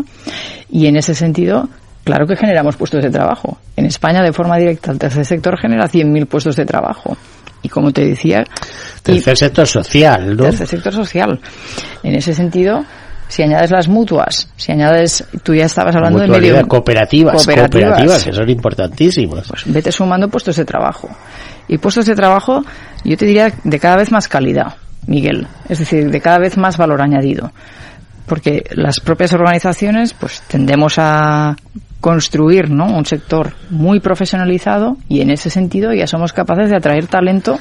[0.71, 1.71] Y en ese sentido,
[2.05, 3.59] claro que generamos puestos de trabajo.
[3.77, 7.17] En España, de forma directa, el tercer sector genera 100.000 puestos de trabajo.
[7.63, 8.45] Y como te decía...
[9.03, 10.45] Tercer sector social, ¿no?
[10.45, 11.41] Tercer sector social.
[12.03, 12.85] En ese sentido,
[13.33, 18.25] si añades las mutuas, si añades, tú ya estabas hablando de medio cooperativas, cooperativas, cooperativas,
[18.25, 19.49] que son importantísimas.
[19.49, 21.09] Pues vete sumando puestos de trabajo.
[21.67, 22.63] Y puestos de trabajo,
[23.05, 24.75] yo te diría de cada vez más calidad,
[25.07, 25.47] Miguel.
[25.69, 27.53] Es decir, de cada vez más valor añadido.
[28.27, 31.57] Porque las propias organizaciones, pues tendemos a
[32.01, 32.87] construir ¿no?
[32.87, 37.59] un sector muy profesionalizado y en ese sentido ya somos capaces de atraer talento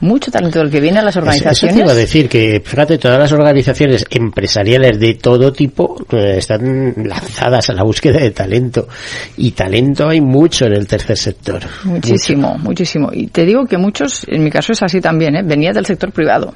[0.00, 1.62] mucho talento del que viene a las organizaciones.
[1.62, 6.36] Eso, te iba a decir que, fíjate, todas las organizaciones empresariales de todo tipo eh,
[6.38, 8.88] están lanzadas a la búsqueda de talento.
[9.36, 11.62] Y talento hay mucho en el tercer sector.
[11.84, 13.10] Muchísimo, muchísimo.
[13.12, 15.42] Y te digo que muchos, en mi caso es así también, ¿eh?
[15.44, 16.54] venía del sector privado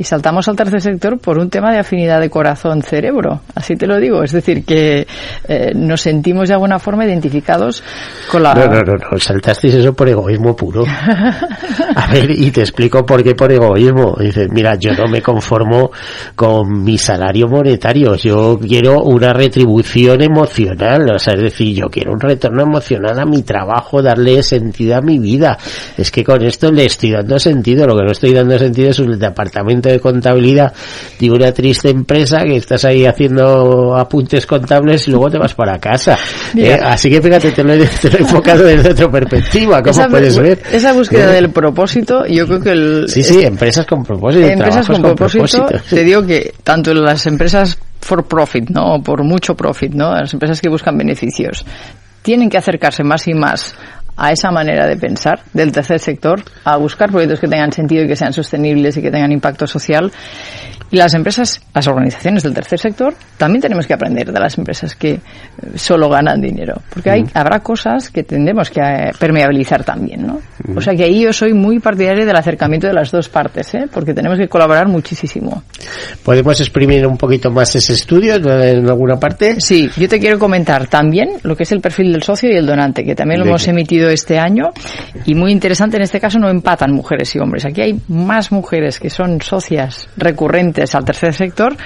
[0.00, 3.42] y saltamos al tercer sector por un tema de afinidad de corazón-cerebro.
[3.54, 4.22] Así te lo digo.
[4.22, 5.06] Es decir, que
[5.46, 7.82] eh, nos sentimos de alguna forma identificados
[8.32, 8.54] con la...
[8.54, 9.18] No, no, no, no.
[9.18, 10.84] saltasteis eso por egoísmo puro.
[11.96, 14.16] A ver, y te explico por qué por egoísmo.
[14.18, 15.90] Dices, mira, yo no me conformo
[16.34, 18.14] con mi salario monetario.
[18.14, 21.10] Yo quiero una retribución emocional.
[21.14, 25.02] O sea, es decir, yo quiero un retorno emocional a mi trabajo, darle sentido a
[25.02, 25.58] mi vida.
[25.98, 27.86] Es que con esto le estoy dando sentido.
[27.86, 30.72] Lo que no estoy dando sentido es un departamento de contabilidad
[31.18, 35.78] de una triste empresa que estás ahí haciendo apuntes contables y luego te vas para
[35.78, 36.18] casa.
[36.60, 37.82] Eh, así que fíjate, te lo, he,
[38.18, 40.60] enfocado desde otra perspectiva, ¿cómo puedes ver?
[40.70, 41.34] Esa búsqueda ¿Eh?
[41.34, 43.04] del propósito, yo creo que el...
[43.08, 44.46] Sí, sí, empresas con propósito.
[44.46, 49.00] Empresas con, propósito, te digo que tanto las empresas for profit, ¿no?
[49.02, 50.12] por mucho profit, ¿no?
[50.12, 51.64] Las empresas que buscan beneficios
[52.22, 53.74] tienen que acercarse más y más
[54.20, 58.06] a esa manera de pensar del tercer sector, a buscar proyectos que tengan sentido y
[58.06, 60.12] que sean sostenibles y que tengan impacto social
[60.92, 64.96] y las empresas, las organizaciones del tercer sector, también tenemos que aprender de las empresas
[64.96, 65.20] que eh,
[65.76, 66.82] solo ganan dinero.
[66.92, 70.40] Porque hay, habrá cosas que tendremos que eh, permeabilizar también, ¿no?
[70.74, 73.86] O sea que ahí yo soy muy partidario del acercamiento de las dos partes, ¿eh?
[73.90, 75.62] Porque tenemos que colaborar muchísimo.
[76.24, 79.60] ¿Podemos exprimir un poquito más ese estudio en alguna parte?
[79.60, 82.66] Sí, yo te quiero comentar también lo que es el perfil del socio y el
[82.66, 84.70] donante, que también lo hemos emitido este año.
[85.24, 87.64] Y muy interesante, en este caso no empatan mujeres y hombres.
[87.64, 91.76] Aquí hay más mujeres que son socias recurrentes al tercer sector,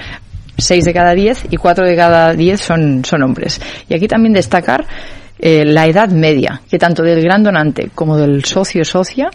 [0.57, 3.61] seis de cada diez y cuatro de cada diez son, son hombres.
[3.89, 4.85] Y aquí también destacar
[5.39, 9.29] eh, la edad media, que tanto del gran donante como del socio socia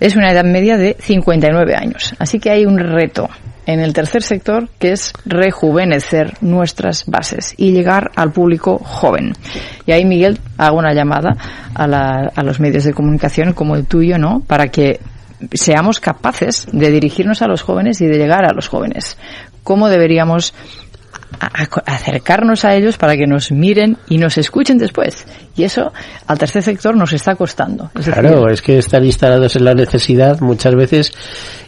[0.00, 2.14] es una edad media de 59 años.
[2.18, 3.28] Así que hay un reto
[3.72, 9.34] en el tercer sector que es rejuvenecer nuestras bases y llegar al público joven.
[9.86, 11.36] Y ahí, Miguel, hago una llamada
[11.74, 14.40] a, la, a los medios de comunicación como el tuyo, ¿no?
[14.46, 15.00] Para que
[15.52, 19.16] seamos capaces de dirigirnos a los jóvenes y de llegar a los jóvenes.
[19.62, 20.54] ¿Cómo deberíamos
[21.38, 25.26] acercarnos a ellos para que nos miren y nos escuchen después.
[25.56, 25.92] Y eso
[26.26, 27.90] al tercer sector nos está costando.
[27.92, 31.12] claro, es que están instalados en la necesidad muchas veces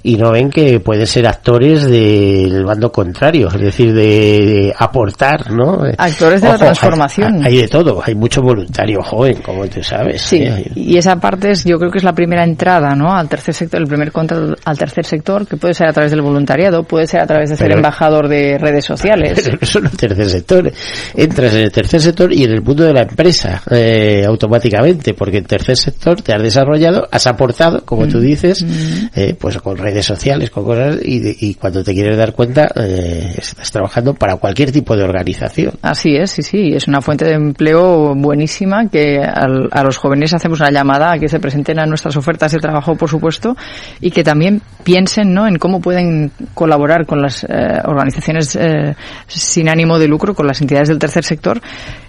[0.03, 5.81] y no ven que pueden ser actores del bando contrario, es decir, de, aportar, ¿no?
[5.97, 7.45] Actores de la transformación.
[7.45, 10.23] Hay, de todo, hay mucho voluntario joven, como tú sabes.
[10.23, 10.71] Sí, ¿eh?
[10.75, 13.15] y esa parte es, yo creo que es la primera entrada, ¿no?
[13.15, 16.23] Al tercer sector, el primer contrato al tercer sector, que puede ser a través del
[16.23, 19.51] voluntariado, puede ser a través de ser embajador de redes sociales.
[19.53, 20.72] Pero no solo el tercer sector,
[21.14, 25.38] entras en el tercer sector y en el mundo de la empresa eh, automáticamente, porque
[25.38, 28.20] en tercer sector te has desarrollado, has aportado, como tú mm.
[28.22, 29.07] dices, mm.
[29.14, 33.34] eh, pues con redes sociales, con cosas, y, y cuando te quieres dar cuenta, eh,
[33.36, 35.74] estás trabajando para cualquier tipo de organización.
[35.82, 40.61] Así es, sí, sí, es una fuente de empleo buenísima que a los jóvenes hacemos
[40.61, 43.55] una llamada a que se presenten a nuestras ofertas de trabajo, por supuesto,
[44.00, 45.46] y que también piensen ¿no?
[45.46, 47.48] en cómo pueden colaborar con las eh,
[47.84, 48.94] organizaciones eh,
[49.43, 51.61] sin ánimo de lucro, con las entidades del tercer sector,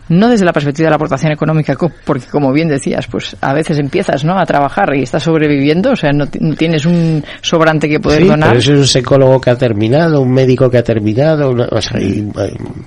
[0.10, 1.76] no desde la perspectiva de la aportación económica,
[2.06, 4.38] porque como bien decías, pues a veces empiezas ¿no?
[4.38, 8.50] a trabar y estás sobreviviendo, o sea, no, tienes un sobrante que poder donar.
[8.50, 11.98] Pero eso es un psicólogo que ha terminado, un médico que ha terminado, o sea,
[11.98, 12.28] hay,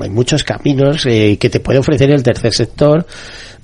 [0.01, 3.07] hay, muchos caminos eh, que te puede ofrecer el tercer sector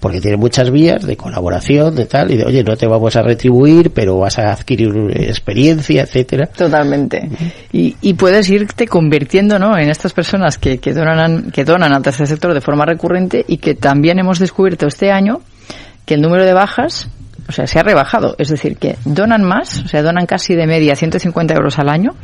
[0.03, 3.23] porque tiene muchas vías de colaboración, de tal, y de, oye, no te vamos a
[3.23, 6.47] retribuir, pero vas a adquirir experiencia, etcétera.
[6.47, 7.31] Totalmente.
[7.73, 12.03] Y, y puedes irte convirtiendo, ¿no?, en estas personas que, que donan, que donan al
[12.03, 15.41] tercer sector de forma recurrente y que también hemos descubierto este año
[16.05, 17.09] que el número de bajas
[17.49, 18.35] o sea, se ha rebajado.
[18.39, 22.17] Es decir, que donan más, o sea, donan casi de media 150 euros al año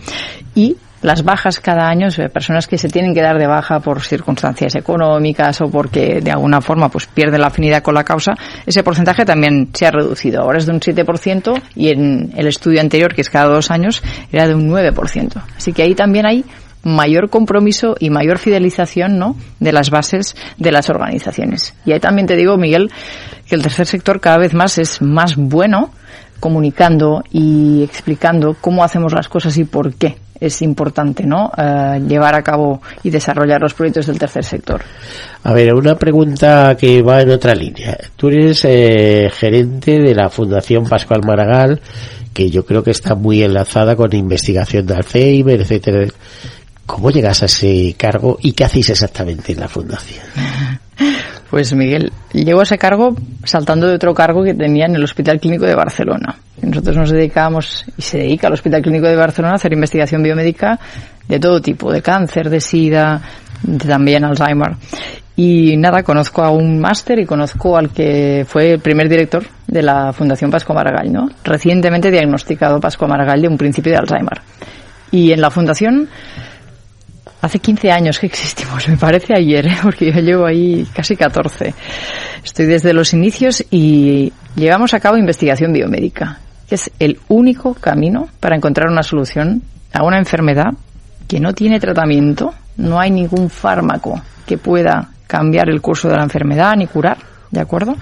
[0.57, 4.75] y las bajas cada año, personas que se tienen que dar de baja por circunstancias
[4.75, 8.33] económicas o porque de alguna forma pues pierden la afinidad con la causa,
[8.67, 10.43] ese porcentaje también se ha reducido.
[10.43, 14.03] Ahora es de un 7% y en el estudio anterior, que es cada dos años,
[14.33, 15.43] era de un 9%.
[15.57, 16.45] Así que ahí también hay
[16.83, 19.37] mayor compromiso y mayor fidelización ¿no?
[19.61, 21.75] de las bases de las organizaciones.
[21.85, 22.91] Y ahí también te digo, Miguel,
[23.47, 25.91] que el tercer sector cada vez más es más bueno
[26.41, 31.51] comunicando y explicando cómo hacemos las cosas y por qué es importante ¿no?
[31.57, 34.83] Eh, llevar a cabo y desarrollar los proyectos del tercer sector.
[35.45, 37.97] A ver, una pregunta que va en otra línea.
[38.17, 41.81] Tú eres eh, gerente de la Fundación Pascual Maragall,
[42.33, 46.07] que yo creo que está muy enlazada con investigación de Alzheimer, etcétera.
[46.87, 50.25] ¿Cómo llegas a ese cargo y qué hacéis exactamente en la fundación?
[51.51, 55.41] Pues Miguel, llego a ese cargo saltando de otro cargo que tenía en el Hospital
[55.41, 56.37] Clínico de Barcelona.
[56.61, 60.79] Nosotros nos dedicamos, y se dedica al Hospital Clínico de Barcelona a hacer investigación biomédica
[61.27, 63.23] de todo tipo, de cáncer, de SIDA,
[63.87, 64.73] también Alzheimer.
[65.37, 69.83] Y nada, conozco a un máster y conozco al que fue el primer director de
[69.83, 71.31] la Fundación Pasco Maragall, ¿no?
[71.45, 74.41] Recientemente diagnosticado Pasco Maragall de un principio de Alzheimer.
[75.13, 76.09] Y en la fundación
[77.41, 79.77] Hace 15 años que existimos, me parece ayer, ¿eh?
[79.83, 81.75] porque yo llevo ahí casi 14.
[82.45, 88.29] Estoy desde los inicios y llevamos a cabo investigación biomédica, que es el único camino
[88.41, 89.63] para encontrar una solución
[89.93, 90.73] a una enfermedad
[91.29, 96.23] que no tiene tratamiento, no hay ningún fármaco que pueda cambiar el curso de la
[96.25, 97.19] enfermedad ni curar,
[97.51, 97.97] ¿de acuerdo?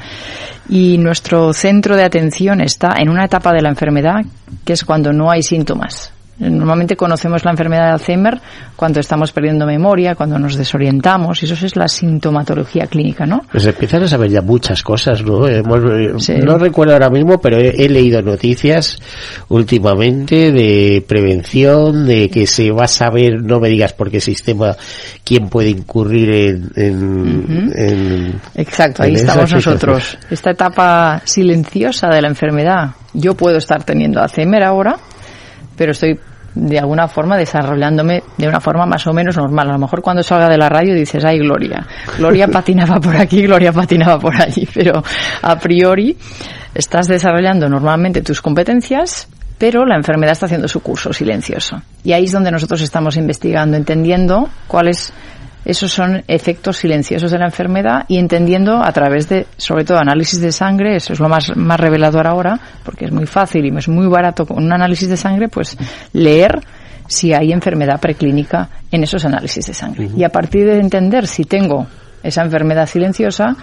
[0.68, 4.24] Y nuestro centro de atención está en una etapa de la enfermedad
[4.64, 6.12] que es cuando no hay síntomas.
[6.38, 8.40] Normalmente conocemos la enfermedad de Alzheimer
[8.76, 13.42] cuando estamos perdiendo memoria, cuando nos desorientamos, y eso es la sintomatología clínica, ¿no?
[13.50, 15.46] Pues empiezan a saber ya muchas cosas, ¿no?
[15.46, 18.98] No recuerdo ahora mismo, pero he, leído noticias
[19.48, 24.76] últimamente de prevención, de que se va a saber, no me digas por qué sistema,
[25.24, 28.40] quién puede incurrir en...
[28.54, 30.18] Exacto, ahí estamos nosotros.
[30.30, 32.90] Esta etapa silenciosa de la enfermedad.
[33.14, 34.98] Yo puedo estar teniendo Alzheimer ahora,
[35.76, 36.18] pero estoy
[36.56, 39.68] de alguna forma desarrollándome de una forma más o menos normal.
[39.68, 41.86] A lo mejor cuando salga de la radio dices, ay, Gloria,
[42.18, 45.02] Gloria patinaba por aquí, Gloria patinaba por allí, pero
[45.42, 46.16] a priori
[46.74, 51.80] estás desarrollando normalmente tus competencias, pero la enfermedad está haciendo su curso silencioso.
[52.02, 55.12] Y ahí es donde nosotros estamos investigando, entendiendo cuál es
[55.66, 60.40] esos son efectos silenciosos de la enfermedad y entendiendo a través de, sobre todo, análisis
[60.40, 63.88] de sangre, eso es lo más, más revelador ahora, porque es muy fácil y es
[63.88, 65.76] muy barato con un análisis de sangre, pues
[66.12, 66.60] leer
[67.08, 70.08] si hay enfermedad preclínica en esos análisis de sangre.
[70.16, 71.88] Y a partir de entender si tengo
[72.22, 73.56] esa enfermedad silenciosa,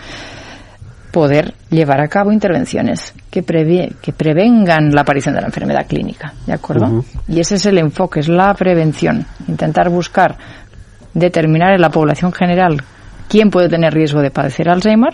[1.13, 6.53] poder llevar a cabo intervenciones que, que prevengan la aparición de la enfermedad clínica, ¿de
[6.53, 7.05] acuerdo?
[7.27, 10.35] Y ese es el enfoque, es la prevención, intentar buscar
[11.13, 12.81] determinar en la población general
[13.27, 15.13] quién puede tener riesgo de padecer Alzheimer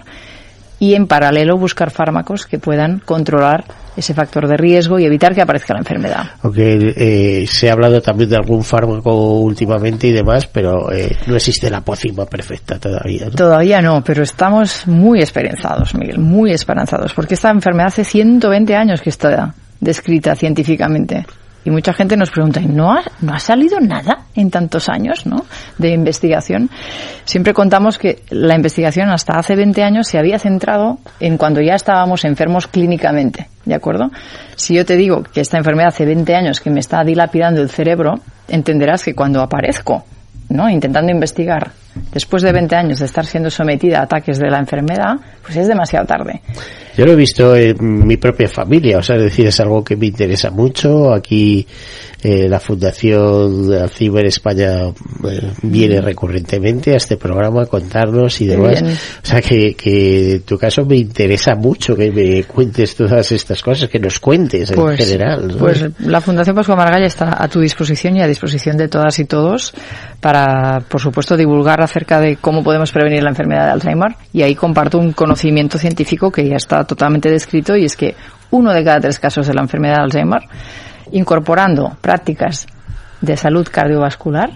[0.80, 3.66] y en paralelo buscar fármacos que puedan controlar
[3.98, 6.24] ese factor de riesgo y evitar que aparezca la enfermedad.
[6.42, 11.36] Aunque eh, se ha hablado también de algún fármaco últimamente y demás, pero eh, no
[11.36, 13.26] existe la pócima perfecta todavía.
[13.26, 13.32] ¿no?
[13.32, 19.02] Todavía no, pero estamos muy esperanzados, Miguel, muy esperanzados, porque esta enfermedad hace 120 años
[19.02, 21.26] que está descrita científicamente.
[21.70, 25.28] Y mucha gente nos pregunta, ¿y no ha, no ha salido nada en tantos años
[25.28, 25.46] ¿no?
[25.78, 26.68] de investigación?
[27.26, 31.76] Siempre contamos que la investigación hasta hace 20 años se había centrado en cuando ya
[31.76, 34.10] estábamos enfermos clínicamente, ¿de acuerdo?
[34.56, 37.70] Si yo te digo que esta enfermedad hace 20 años que me está dilapidando el
[37.70, 38.16] cerebro,
[38.48, 40.06] entenderás que cuando aparezco,
[40.50, 40.72] ¿no?
[40.72, 41.70] Intentando investigar,
[42.12, 45.68] después de 20 años de estar siendo sometida a ataques de la enfermedad, pues es
[45.68, 46.42] demasiado tarde.
[46.98, 49.96] Yo lo he visto en mi propia familia, o sea, es decir, es algo que
[49.96, 51.14] me interesa mucho.
[51.14, 51.66] Aquí
[52.22, 58.82] eh, la Fundación Alzheimer España eh, viene recurrentemente a este programa a contarnos y demás.
[58.82, 58.94] bien.
[58.94, 63.62] O sea, que, que en tu caso me interesa mucho que me cuentes todas estas
[63.62, 65.48] cosas, que nos cuentes en general.
[65.48, 65.58] ¿no?
[65.58, 69.24] Pues la Fundación Pascua Margalla está a tu disposición y a disposición de todas y
[69.24, 69.74] todos
[70.20, 74.16] para, por supuesto, divulgar acerca de cómo podemos prevenir la enfermedad de Alzheimer.
[74.34, 78.16] Y ahí comparto un conocimiento científico que ya está totalmente descrito y es que
[78.52, 80.42] uno de cada tres casos de la enfermedad de Alzheimer,
[81.12, 82.68] incorporando prácticas
[83.22, 84.52] de salud cardiovascular,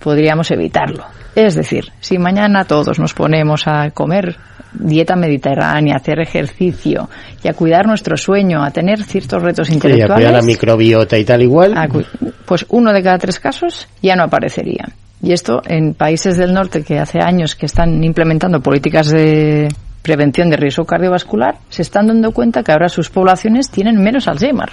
[0.00, 1.04] podríamos evitarlo.
[1.34, 4.36] Es decir, si mañana todos nos ponemos a comer
[4.72, 7.08] dieta mediterránea, a hacer ejercicio
[7.42, 11.18] y a cuidar nuestro sueño, a tener ciertos retos Y a intelectuales, cuidar la microbiota
[11.18, 11.74] y tal igual.
[12.44, 14.86] pues uno de cada tres casos ya no aparecería.
[15.22, 19.68] Y esto en países del norte que hace años que están implementando políticas de
[20.02, 24.70] prevención de riesgo cardiovascular, se están dando cuenta que ahora sus poblaciones tienen menos Alzheimer.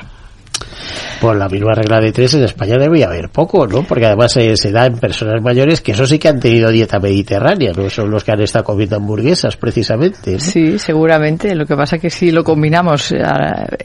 [1.22, 3.84] Por la misma regla de tres en España debe haber poco, ¿no?
[3.84, 7.00] Porque además eh, se da en personas mayores que eso sí que han tenido dieta
[7.00, 10.40] mediterránea, no son los que han estado comiendo hamburguesas precisamente.
[10.40, 11.56] Sí, seguramente.
[11.56, 13.22] Lo que pasa que si lo combinamos, eh,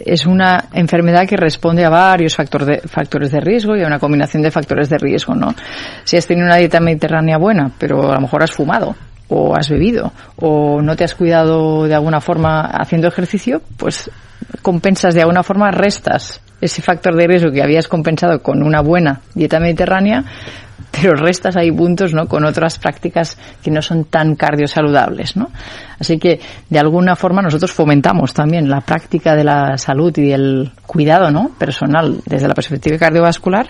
[0.05, 4.51] es una enfermedad que responde a varios factores de riesgo y a una combinación de
[4.51, 5.55] factores de riesgo, ¿no?
[6.05, 8.97] Si has tenido una dieta mediterránea buena, pero a lo mejor has fumado
[9.29, 14.11] o has bebido o no te has cuidado de alguna forma haciendo ejercicio, pues
[14.63, 19.21] compensas de alguna forma, restas ese factor de riesgo que habías compensado con una buena
[19.35, 20.25] dieta mediterránea,
[20.91, 22.27] pero restas ahí puntos, ¿no?
[22.27, 25.51] Con otras prácticas que no son tan cardiosaludables, ¿no?
[26.01, 26.41] Así que,
[26.71, 31.51] de alguna forma, nosotros fomentamos también la práctica de la salud y del cuidado, ¿no?
[31.59, 33.69] Personal desde la perspectiva cardiovascular,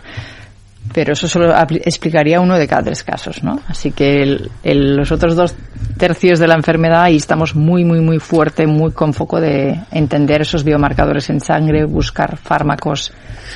[0.95, 1.53] pero eso solo
[1.85, 3.61] explicaría uno de cada tres casos, ¿no?
[3.69, 4.23] Así que
[4.63, 5.55] el- los otros dos
[5.99, 10.41] tercios de la enfermedad ahí estamos muy, muy, muy fuerte, muy con foco de entender
[10.41, 13.13] esos biomarcadores en sangre, buscar fármacos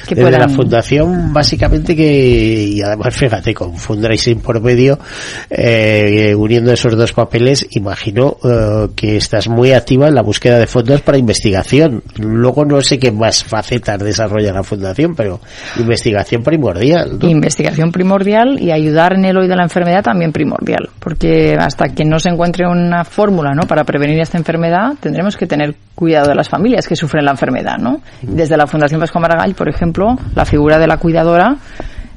[0.06, 0.40] que Desde puedan...
[0.40, 4.98] la fundación, básicamente que, y además fíjate, con fundraising por medio,
[5.48, 10.66] eh, uniendo esos dos papeles, imagino eh, que estás muy activa en la búsqueda de
[10.66, 12.02] fondos para investigación.
[12.16, 15.40] Luego no sé qué más facetas desarrolla la fundación, pero
[15.78, 17.18] investigación primordial.
[17.20, 17.28] ¿no?
[17.28, 22.04] Investigación primordial y ayudar en el hoy de la enfermedad también primordial, porque hasta que
[22.04, 23.62] no se encuentre una fórmula ¿no?
[23.62, 27.78] para prevenir esta enfermedad, tendremos que tener cuidado de las familias que sufren la enfermedad.
[27.78, 28.00] ¿no?
[28.22, 31.56] Desde la Fundación Pascua Maragall, por ejemplo, la figura de la cuidadora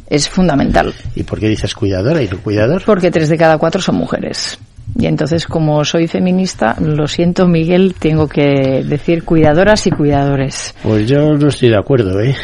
[0.07, 2.83] es fundamental, ¿Y por qué dices cuidadora y no cuidador?
[2.85, 4.59] porque tres de cada cuatro son mujeres.
[4.97, 10.73] Y entonces, como soy feminista, lo siento, Miguel, tengo que decir cuidadoras y cuidadores.
[10.83, 12.35] Pues yo no estoy de acuerdo, ¿eh?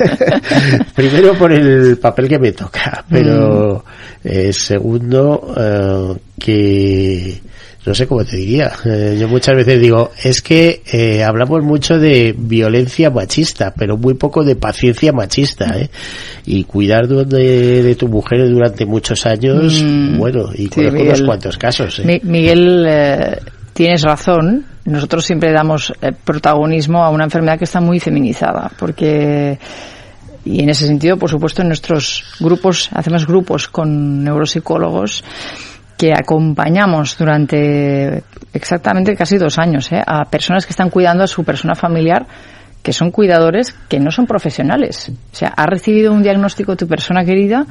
[0.94, 3.84] Primero por el papel que me toca, pero
[4.24, 7.40] eh, segundo eh, que
[7.86, 8.72] no sé cómo te diría.
[8.84, 14.14] Eh, yo muchas veces digo, es que eh, hablamos mucho de violencia machista, pero muy
[14.14, 15.88] poco de paciencia machista, ¿eh?
[16.46, 21.22] Y cuidar de, de tu mujer durante muchos años, Mm, bueno, y sí, conozco unos
[21.22, 22.02] cuantos casos, ¿eh?
[22.04, 23.38] Mi- Miguel, eh,
[23.72, 24.66] tienes razón.
[24.84, 29.58] Nosotros siempre damos eh, protagonismo a una enfermedad que está muy feminizada, porque
[30.44, 35.22] y en ese sentido, por supuesto, en nuestros grupos hacemos grupos con neuropsicólogos
[36.00, 38.22] que acompañamos durante
[38.54, 40.00] exactamente casi dos años ¿eh?
[40.06, 42.24] a personas que están cuidando a su persona familiar
[42.82, 45.10] que son cuidadores que no son profesionales.
[45.10, 47.66] O sea, ha recibido un diagnóstico tu persona querida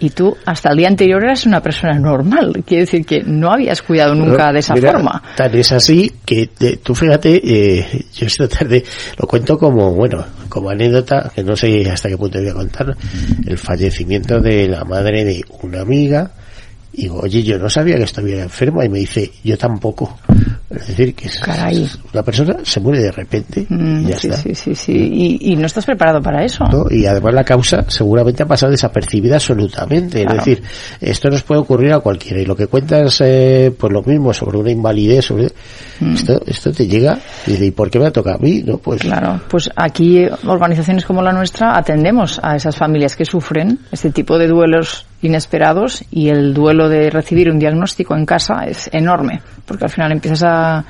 [0.00, 2.62] y tú hasta el día anterior eras una persona normal.
[2.66, 5.22] Quiere decir que no habías cuidado nunca de esa Mira, forma.
[5.36, 8.82] Tan es así que te- tú fíjate, eh, yo esta tarde
[9.18, 12.96] lo cuento como, bueno, como anécdota, que no sé hasta qué punto voy a contar,
[13.46, 16.30] el fallecimiento de la madre de una amiga.
[16.96, 20.16] Y digo, oye, yo no sabía que estuviera enferma y me dice, yo tampoco.
[20.70, 21.88] Es decir, que Caray.
[22.12, 24.40] una persona se muere de repente y Mm, ya sí, está.
[24.40, 24.92] sí, sí, sí.
[24.92, 26.64] Y, y no estás preparado para eso.
[26.64, 26.86] ¿no?
[26.90, 30.22] Y además la causa seguramente ha pasado desapercibida absolutamente.
[30.24, 30.38] Claro.
[30.38, 30.62] Es decir,
[31.00, 32.40] esto nos puede ocurrir a cualquiera.
[32.40, 35.48] Y lo que cuentas, eh, pues lo mismo, sobre una invalidez, sobre...
[36.12, 38.62] Esto, esto te llega y dice, ¿y por qué me ha tocado a mí?
[38.66, 39.00] No, pues...
[39.00, 44.36] Claro, pues aquí organizaciones como la nuestra atendemos a esas familias que sufren este tipo
[44.36, 49.84] de duelos inesperados y el duelo de recibir un diagnóstico en casa es enorme, porque
[49.84, 50.84] al final empiezas a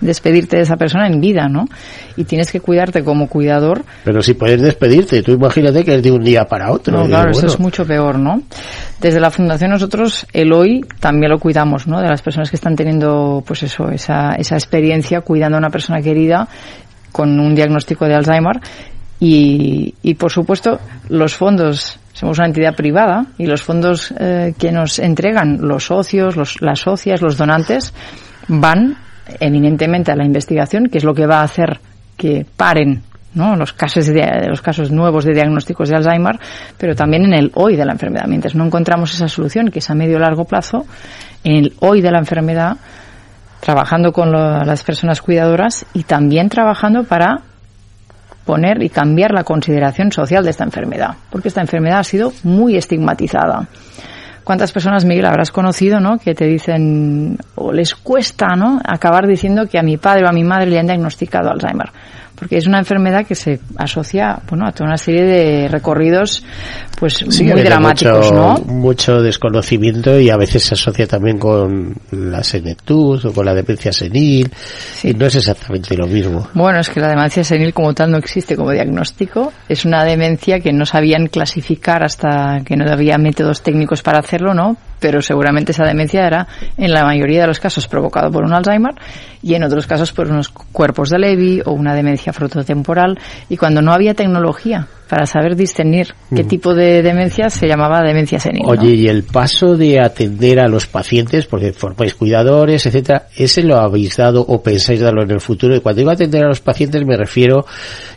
[0.00, 1.66] despedirte de esa persona en vida, ¿no?
[2.16, 6.10] Y tienes que cuidarte como cuidador Pero si puedes despedirte, tú imagínate que es de
[6.10, 6.98] un día para otro.
[6.98, 8.42] No, claro, digo, eso es mucho peor, ¿no?
[9.00, 12.00] Desde la fundación nosotros el hoy también lo cuidamos, ¿no?
[12.00, 16.00] De las personas que están teniendo, pues eso, esa, esa experiencia cuidando a una persona
[16.00, 16.48] querida
[17.12, 18.60] con un diagnóstico de Alzheimer
[19.18, 20.78] y, y por supuesto
[21.08, 26.34] los fondos somos una entidad privada y los fondos eh, que nos entregan los socios,
[26.34, 27.92] los, las socias, los donantes
[28.48, 28.96] van
[29.38, 31.78] eminentemente a la investigación, que es lo que va a hacer
[32.16, 33.02] que paren
[33.34, 36.38] los casos de, los casos nuevos de diagnósticos de Alzheimer,
[36.78, 38.24] pero también en el hoy de la enfermedad.
[38.26, 40.86] Mientras no encontramos esa solución, que es a medio largo plazo,
[41.44, 42.78] en el hoy de la enfermedad,
[43.60, 47.42] trabajando con lo- las personas cuidadoras y también trabajando para
[48.46, 52.76] poner y cambiar la consideración social de esta enfermedad, porque esta enfermedad ha sido muy
[52.76, 53.66] estigmatizada.
[54.44, 56.18] ¿Cuántas personas, Miguel, habrás conocido, no?
[56.18, 58.80] Que te dicen, o les cuesta, ¿no?
[58.84, 61.90] Acabar diciendo que a mi padre o a mi madre le han diagnosticado Alzheimer.
[62.36, 66.44] Porque es una enfermedad que se asocia, bueno, a toda una serie de recorridos,
[66.98, 68.54] pues, sí, muy dramáticos, mucho, ¿no?
[68.72, 73.92] Mucho desconocimiento y a veces se asocia también con la senectud o con la demencia
[73.92, 74.50] senil.
[75.02, 76.48] Y no es exactamente lo mismo.
[76.54, 79.52] Bueno, es que la demencia senil como tal no existe como diagnóstico.
[79.68, 84.54] Es una demencia que no sabían clasificar hasta que no había métodos técnicos para hacerlo,
[84.54, 84.76] ¿no?
[84.98, 88.94] Pero seguramente esa demencia era, en la mayoría de los casos, provocado por un Alzheimer
[89.42, 93.18] y en otros casos por unos cuerpos de Levy o una demencia frontotemporal.
[93.48, 98.40] Y cuando no había tecnología para saber discernir qué tipo de demencia se llamaba demencia
[98.40, 98.62] senil.
[98.64, 98.70] ¿no?
[98.70, 103.76] Oye, y el paso de atender a los pacientes, porque formáis cuidadores, etcétera, ¿ese lo
[103.76, 105.76] habéis dado o pensáis darlo en el futuro?
[105.76, 107.64] Y cuando digo atender a los pacientes me refiero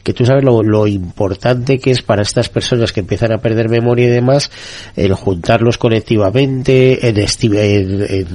[0.04, 3.70] que tú sabes lo, lo importante que es para estas personas que empiezan a perder
[3.70, 4.50] memoria y demás,
[4.96, 8.26] el juntarlos colectivamente, en, esti-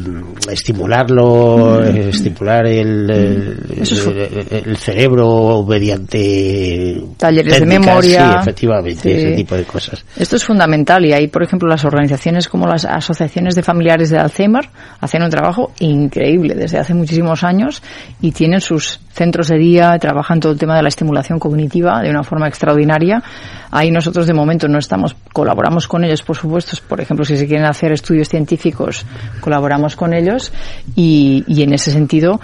[0.50, 3.58] estimularlo, estimular el, el.
[3.80, 8.42] Eso es fu- el- el cerebro mediante Talleres de memoria.
[8.43, 9.10] sí, efectivamente, Sí.
[9.10, 10.04] ese tipo de cosas.
[10.16, 14.18] Esto es fundamental y ahí, por ejemplo, las organizaciones como las asociaciones de familiares de
[14.18, 14.68] Alzheimer
[15.00, 17.82] hacen un trabajo increíble desde hace muchísimos años
[18.20, 22.10] y tienen sus centros de día, trabajan todo el tema de la estimulación cognitiva de
[22.10, 23.22] una forma extraordinaria.
[23.70, 27.46] Ahí nosotros de momento no estamos, colaboramos con ellos, por supuesto, por ejemplo, si se
[27.46, 29.04] quieren hacer estudios científicos,
[29.40, 30.52] colaboramos con ellos
[30.96, 32.40] y, y en ese sentido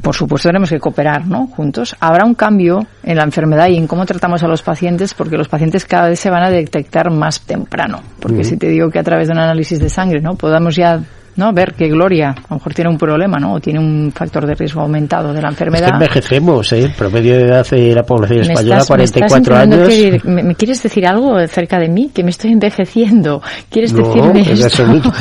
[0.00, 1.46] por supuesto tenemos que cooperar ¿no?
[1.48, 1.94] juntos.
[2.00, 5.48] Habrá un cambio en la enfermedad y en cómo tratamos a los pacientes porque los
[5.48, 8.00] pacientes cada vez se van a detectar más temprano.
[8.20, 11.00] Porque si te digo que a través de un análisis de sangre no podamos ya
[11.36, 13.54] no ver que Gloria a lo mejor tiene un problema ¿no?
[13.54, 15.90] o tiene un factor de riesgo aumentado de la Es que enfermedad.
[15.94, 16.82] envejecemos, ¿eh?
[16.84, 20.24] El promedio de edad de la población Me española, estás- me estás 44 intentando años.
[20.24, 22.10] me, me quieres decir algo acerca de mí?
[22.14, 23.40] Que me estoy envejeciendo.
[23.70, 25.12] ¿Quieres No, decirme en absoluto.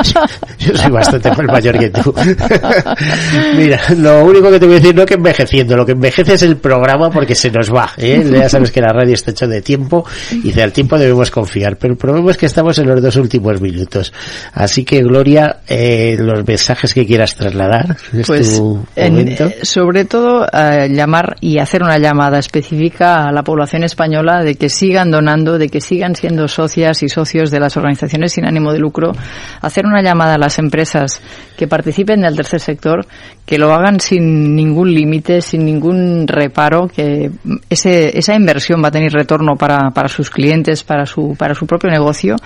[0.58, 2.14] Yo soy bastante más mayor que tú.
[3.56, 6.42] Mira, lo único que te voy a decir no que envejeciendo, lo que envejece es
[6.42, 7.90] el programa porque se nos va.
[7.96, 8.24] ¿eh?
[8.30, 11.76] Ya sabes que la radio está hecha de tiempo y del tiempo debemos confiar.
[11.76, 14.12] Pero el problema es que estamos en los dos últimos minutos.
[14.52, 17.96] Así que, Gloria, eh, los mensajes que quieras trasladar.
[18.12, 19.44] Es Pues, tu en- momento.
[19.46, 24.54] eh, sobre todo, eh, llamar y hacer una llamada específica a la población española de
[24.54, 28.72] que sigan donando, de que sigan siendo socias y socios de las organizaciones sin ánimo
[28.72, 29.12] de lucro,
[29.60, 31.20] hacer una llamada a las empresas
[31.56, 33.06] que participen del tercer sector,
[33.46, 37.30] que lo hagan sin ningún límite, sin ningún reparo, que
[37.68, 41.66] ese, esa inversión va a tener retorno para, para sus clientes, para su, para su
[41.66, 42.36] propio negocio.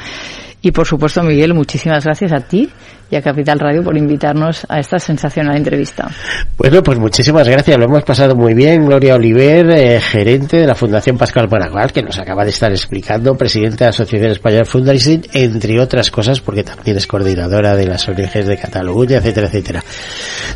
[0.64, 2.70] Y por supuesto, Miguel, muchísimas gracias a ti
[3.18, 6.08] y Capital Radio por invitarnos a esta sensacional entrevista.
[6.56, 8.86] Bueno, pues muchísimas gracias, lo hemos pasado muy bien.
[8.86, 13.34] Gloria Oliver, eh, gerente de la Fundación Pascual Maragall, que nos acaba de estar explicando,
[13.36, 18.08] presidenta de la Asociación Española Fundraising, entre otras cosas, porque también es coordinadora de las
[18.08, 19.84] ONGs de Cataluña, etcétera, etcétera.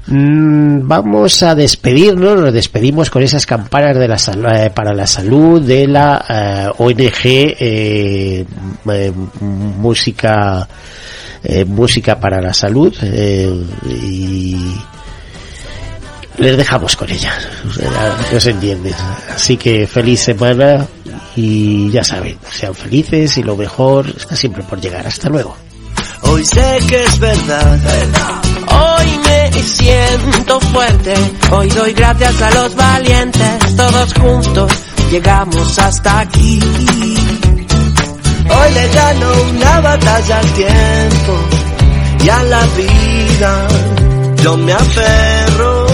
[0.07, 5.07] Mm, vamos a despedirnos, nos despedimos con esas campanas de la sal- eh, para la
[5.07, 8.47] salud de la eh, ONG
[9.41, 10.67] Música
[11.43, 13.51] eh, Música para la Salud eh,
[13.89, 14.57] y
[16.39, 17.33] les dejamos con ella,
[17.69, 18.95] o sea, no se entiende.
[19.35, 20.87] Así que feliz semana
[21.35, 25.07] y ya saben, sean felices y lo mejor está siempre por llegar.
[25.07, 25.57] Hasta luego.
[26.23, 27.79] Hoy sé que es verdad.
[28.69, 31.15] Hoy me siento fuerte.
[31.51, 34.73] Hoy doy gracias a los valientes, todos juntos
[35.11, 36.59] llegamos hasta aquí.
[38.51, 41.33] Hoy le gano una batalla al tiempo
[42.25, 43.69] y a la vida.
[44.43, 45.87] Yo me aferro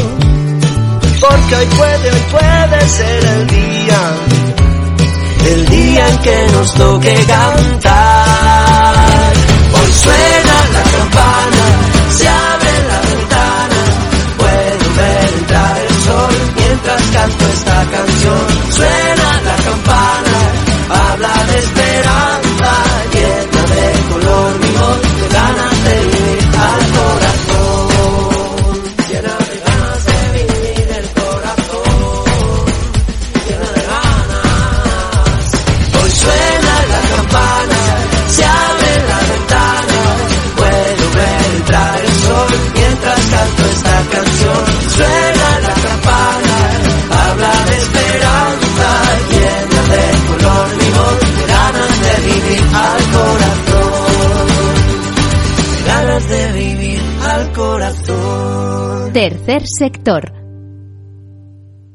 [1.21, 4.01] porque hoy puede, hoy puede ser el día,
[5.51, 8.95] el día en que nos toque cantar.
[9.77, 11.65] Hoy suena la campana,
[12.19, 13.81] se abre la ventana,
[14.39, 18.47] puedo ver entrar el sol mientras canto esta canción.
[18.71, 20.37] Suena la campana,
[20.91, 21.84] habla de
[59.13, 60.33] Tercer sector.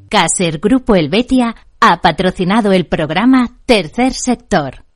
[0.10, 4.89] Caser Grupo Helvetia ha patrocinado el programa Tercer sector.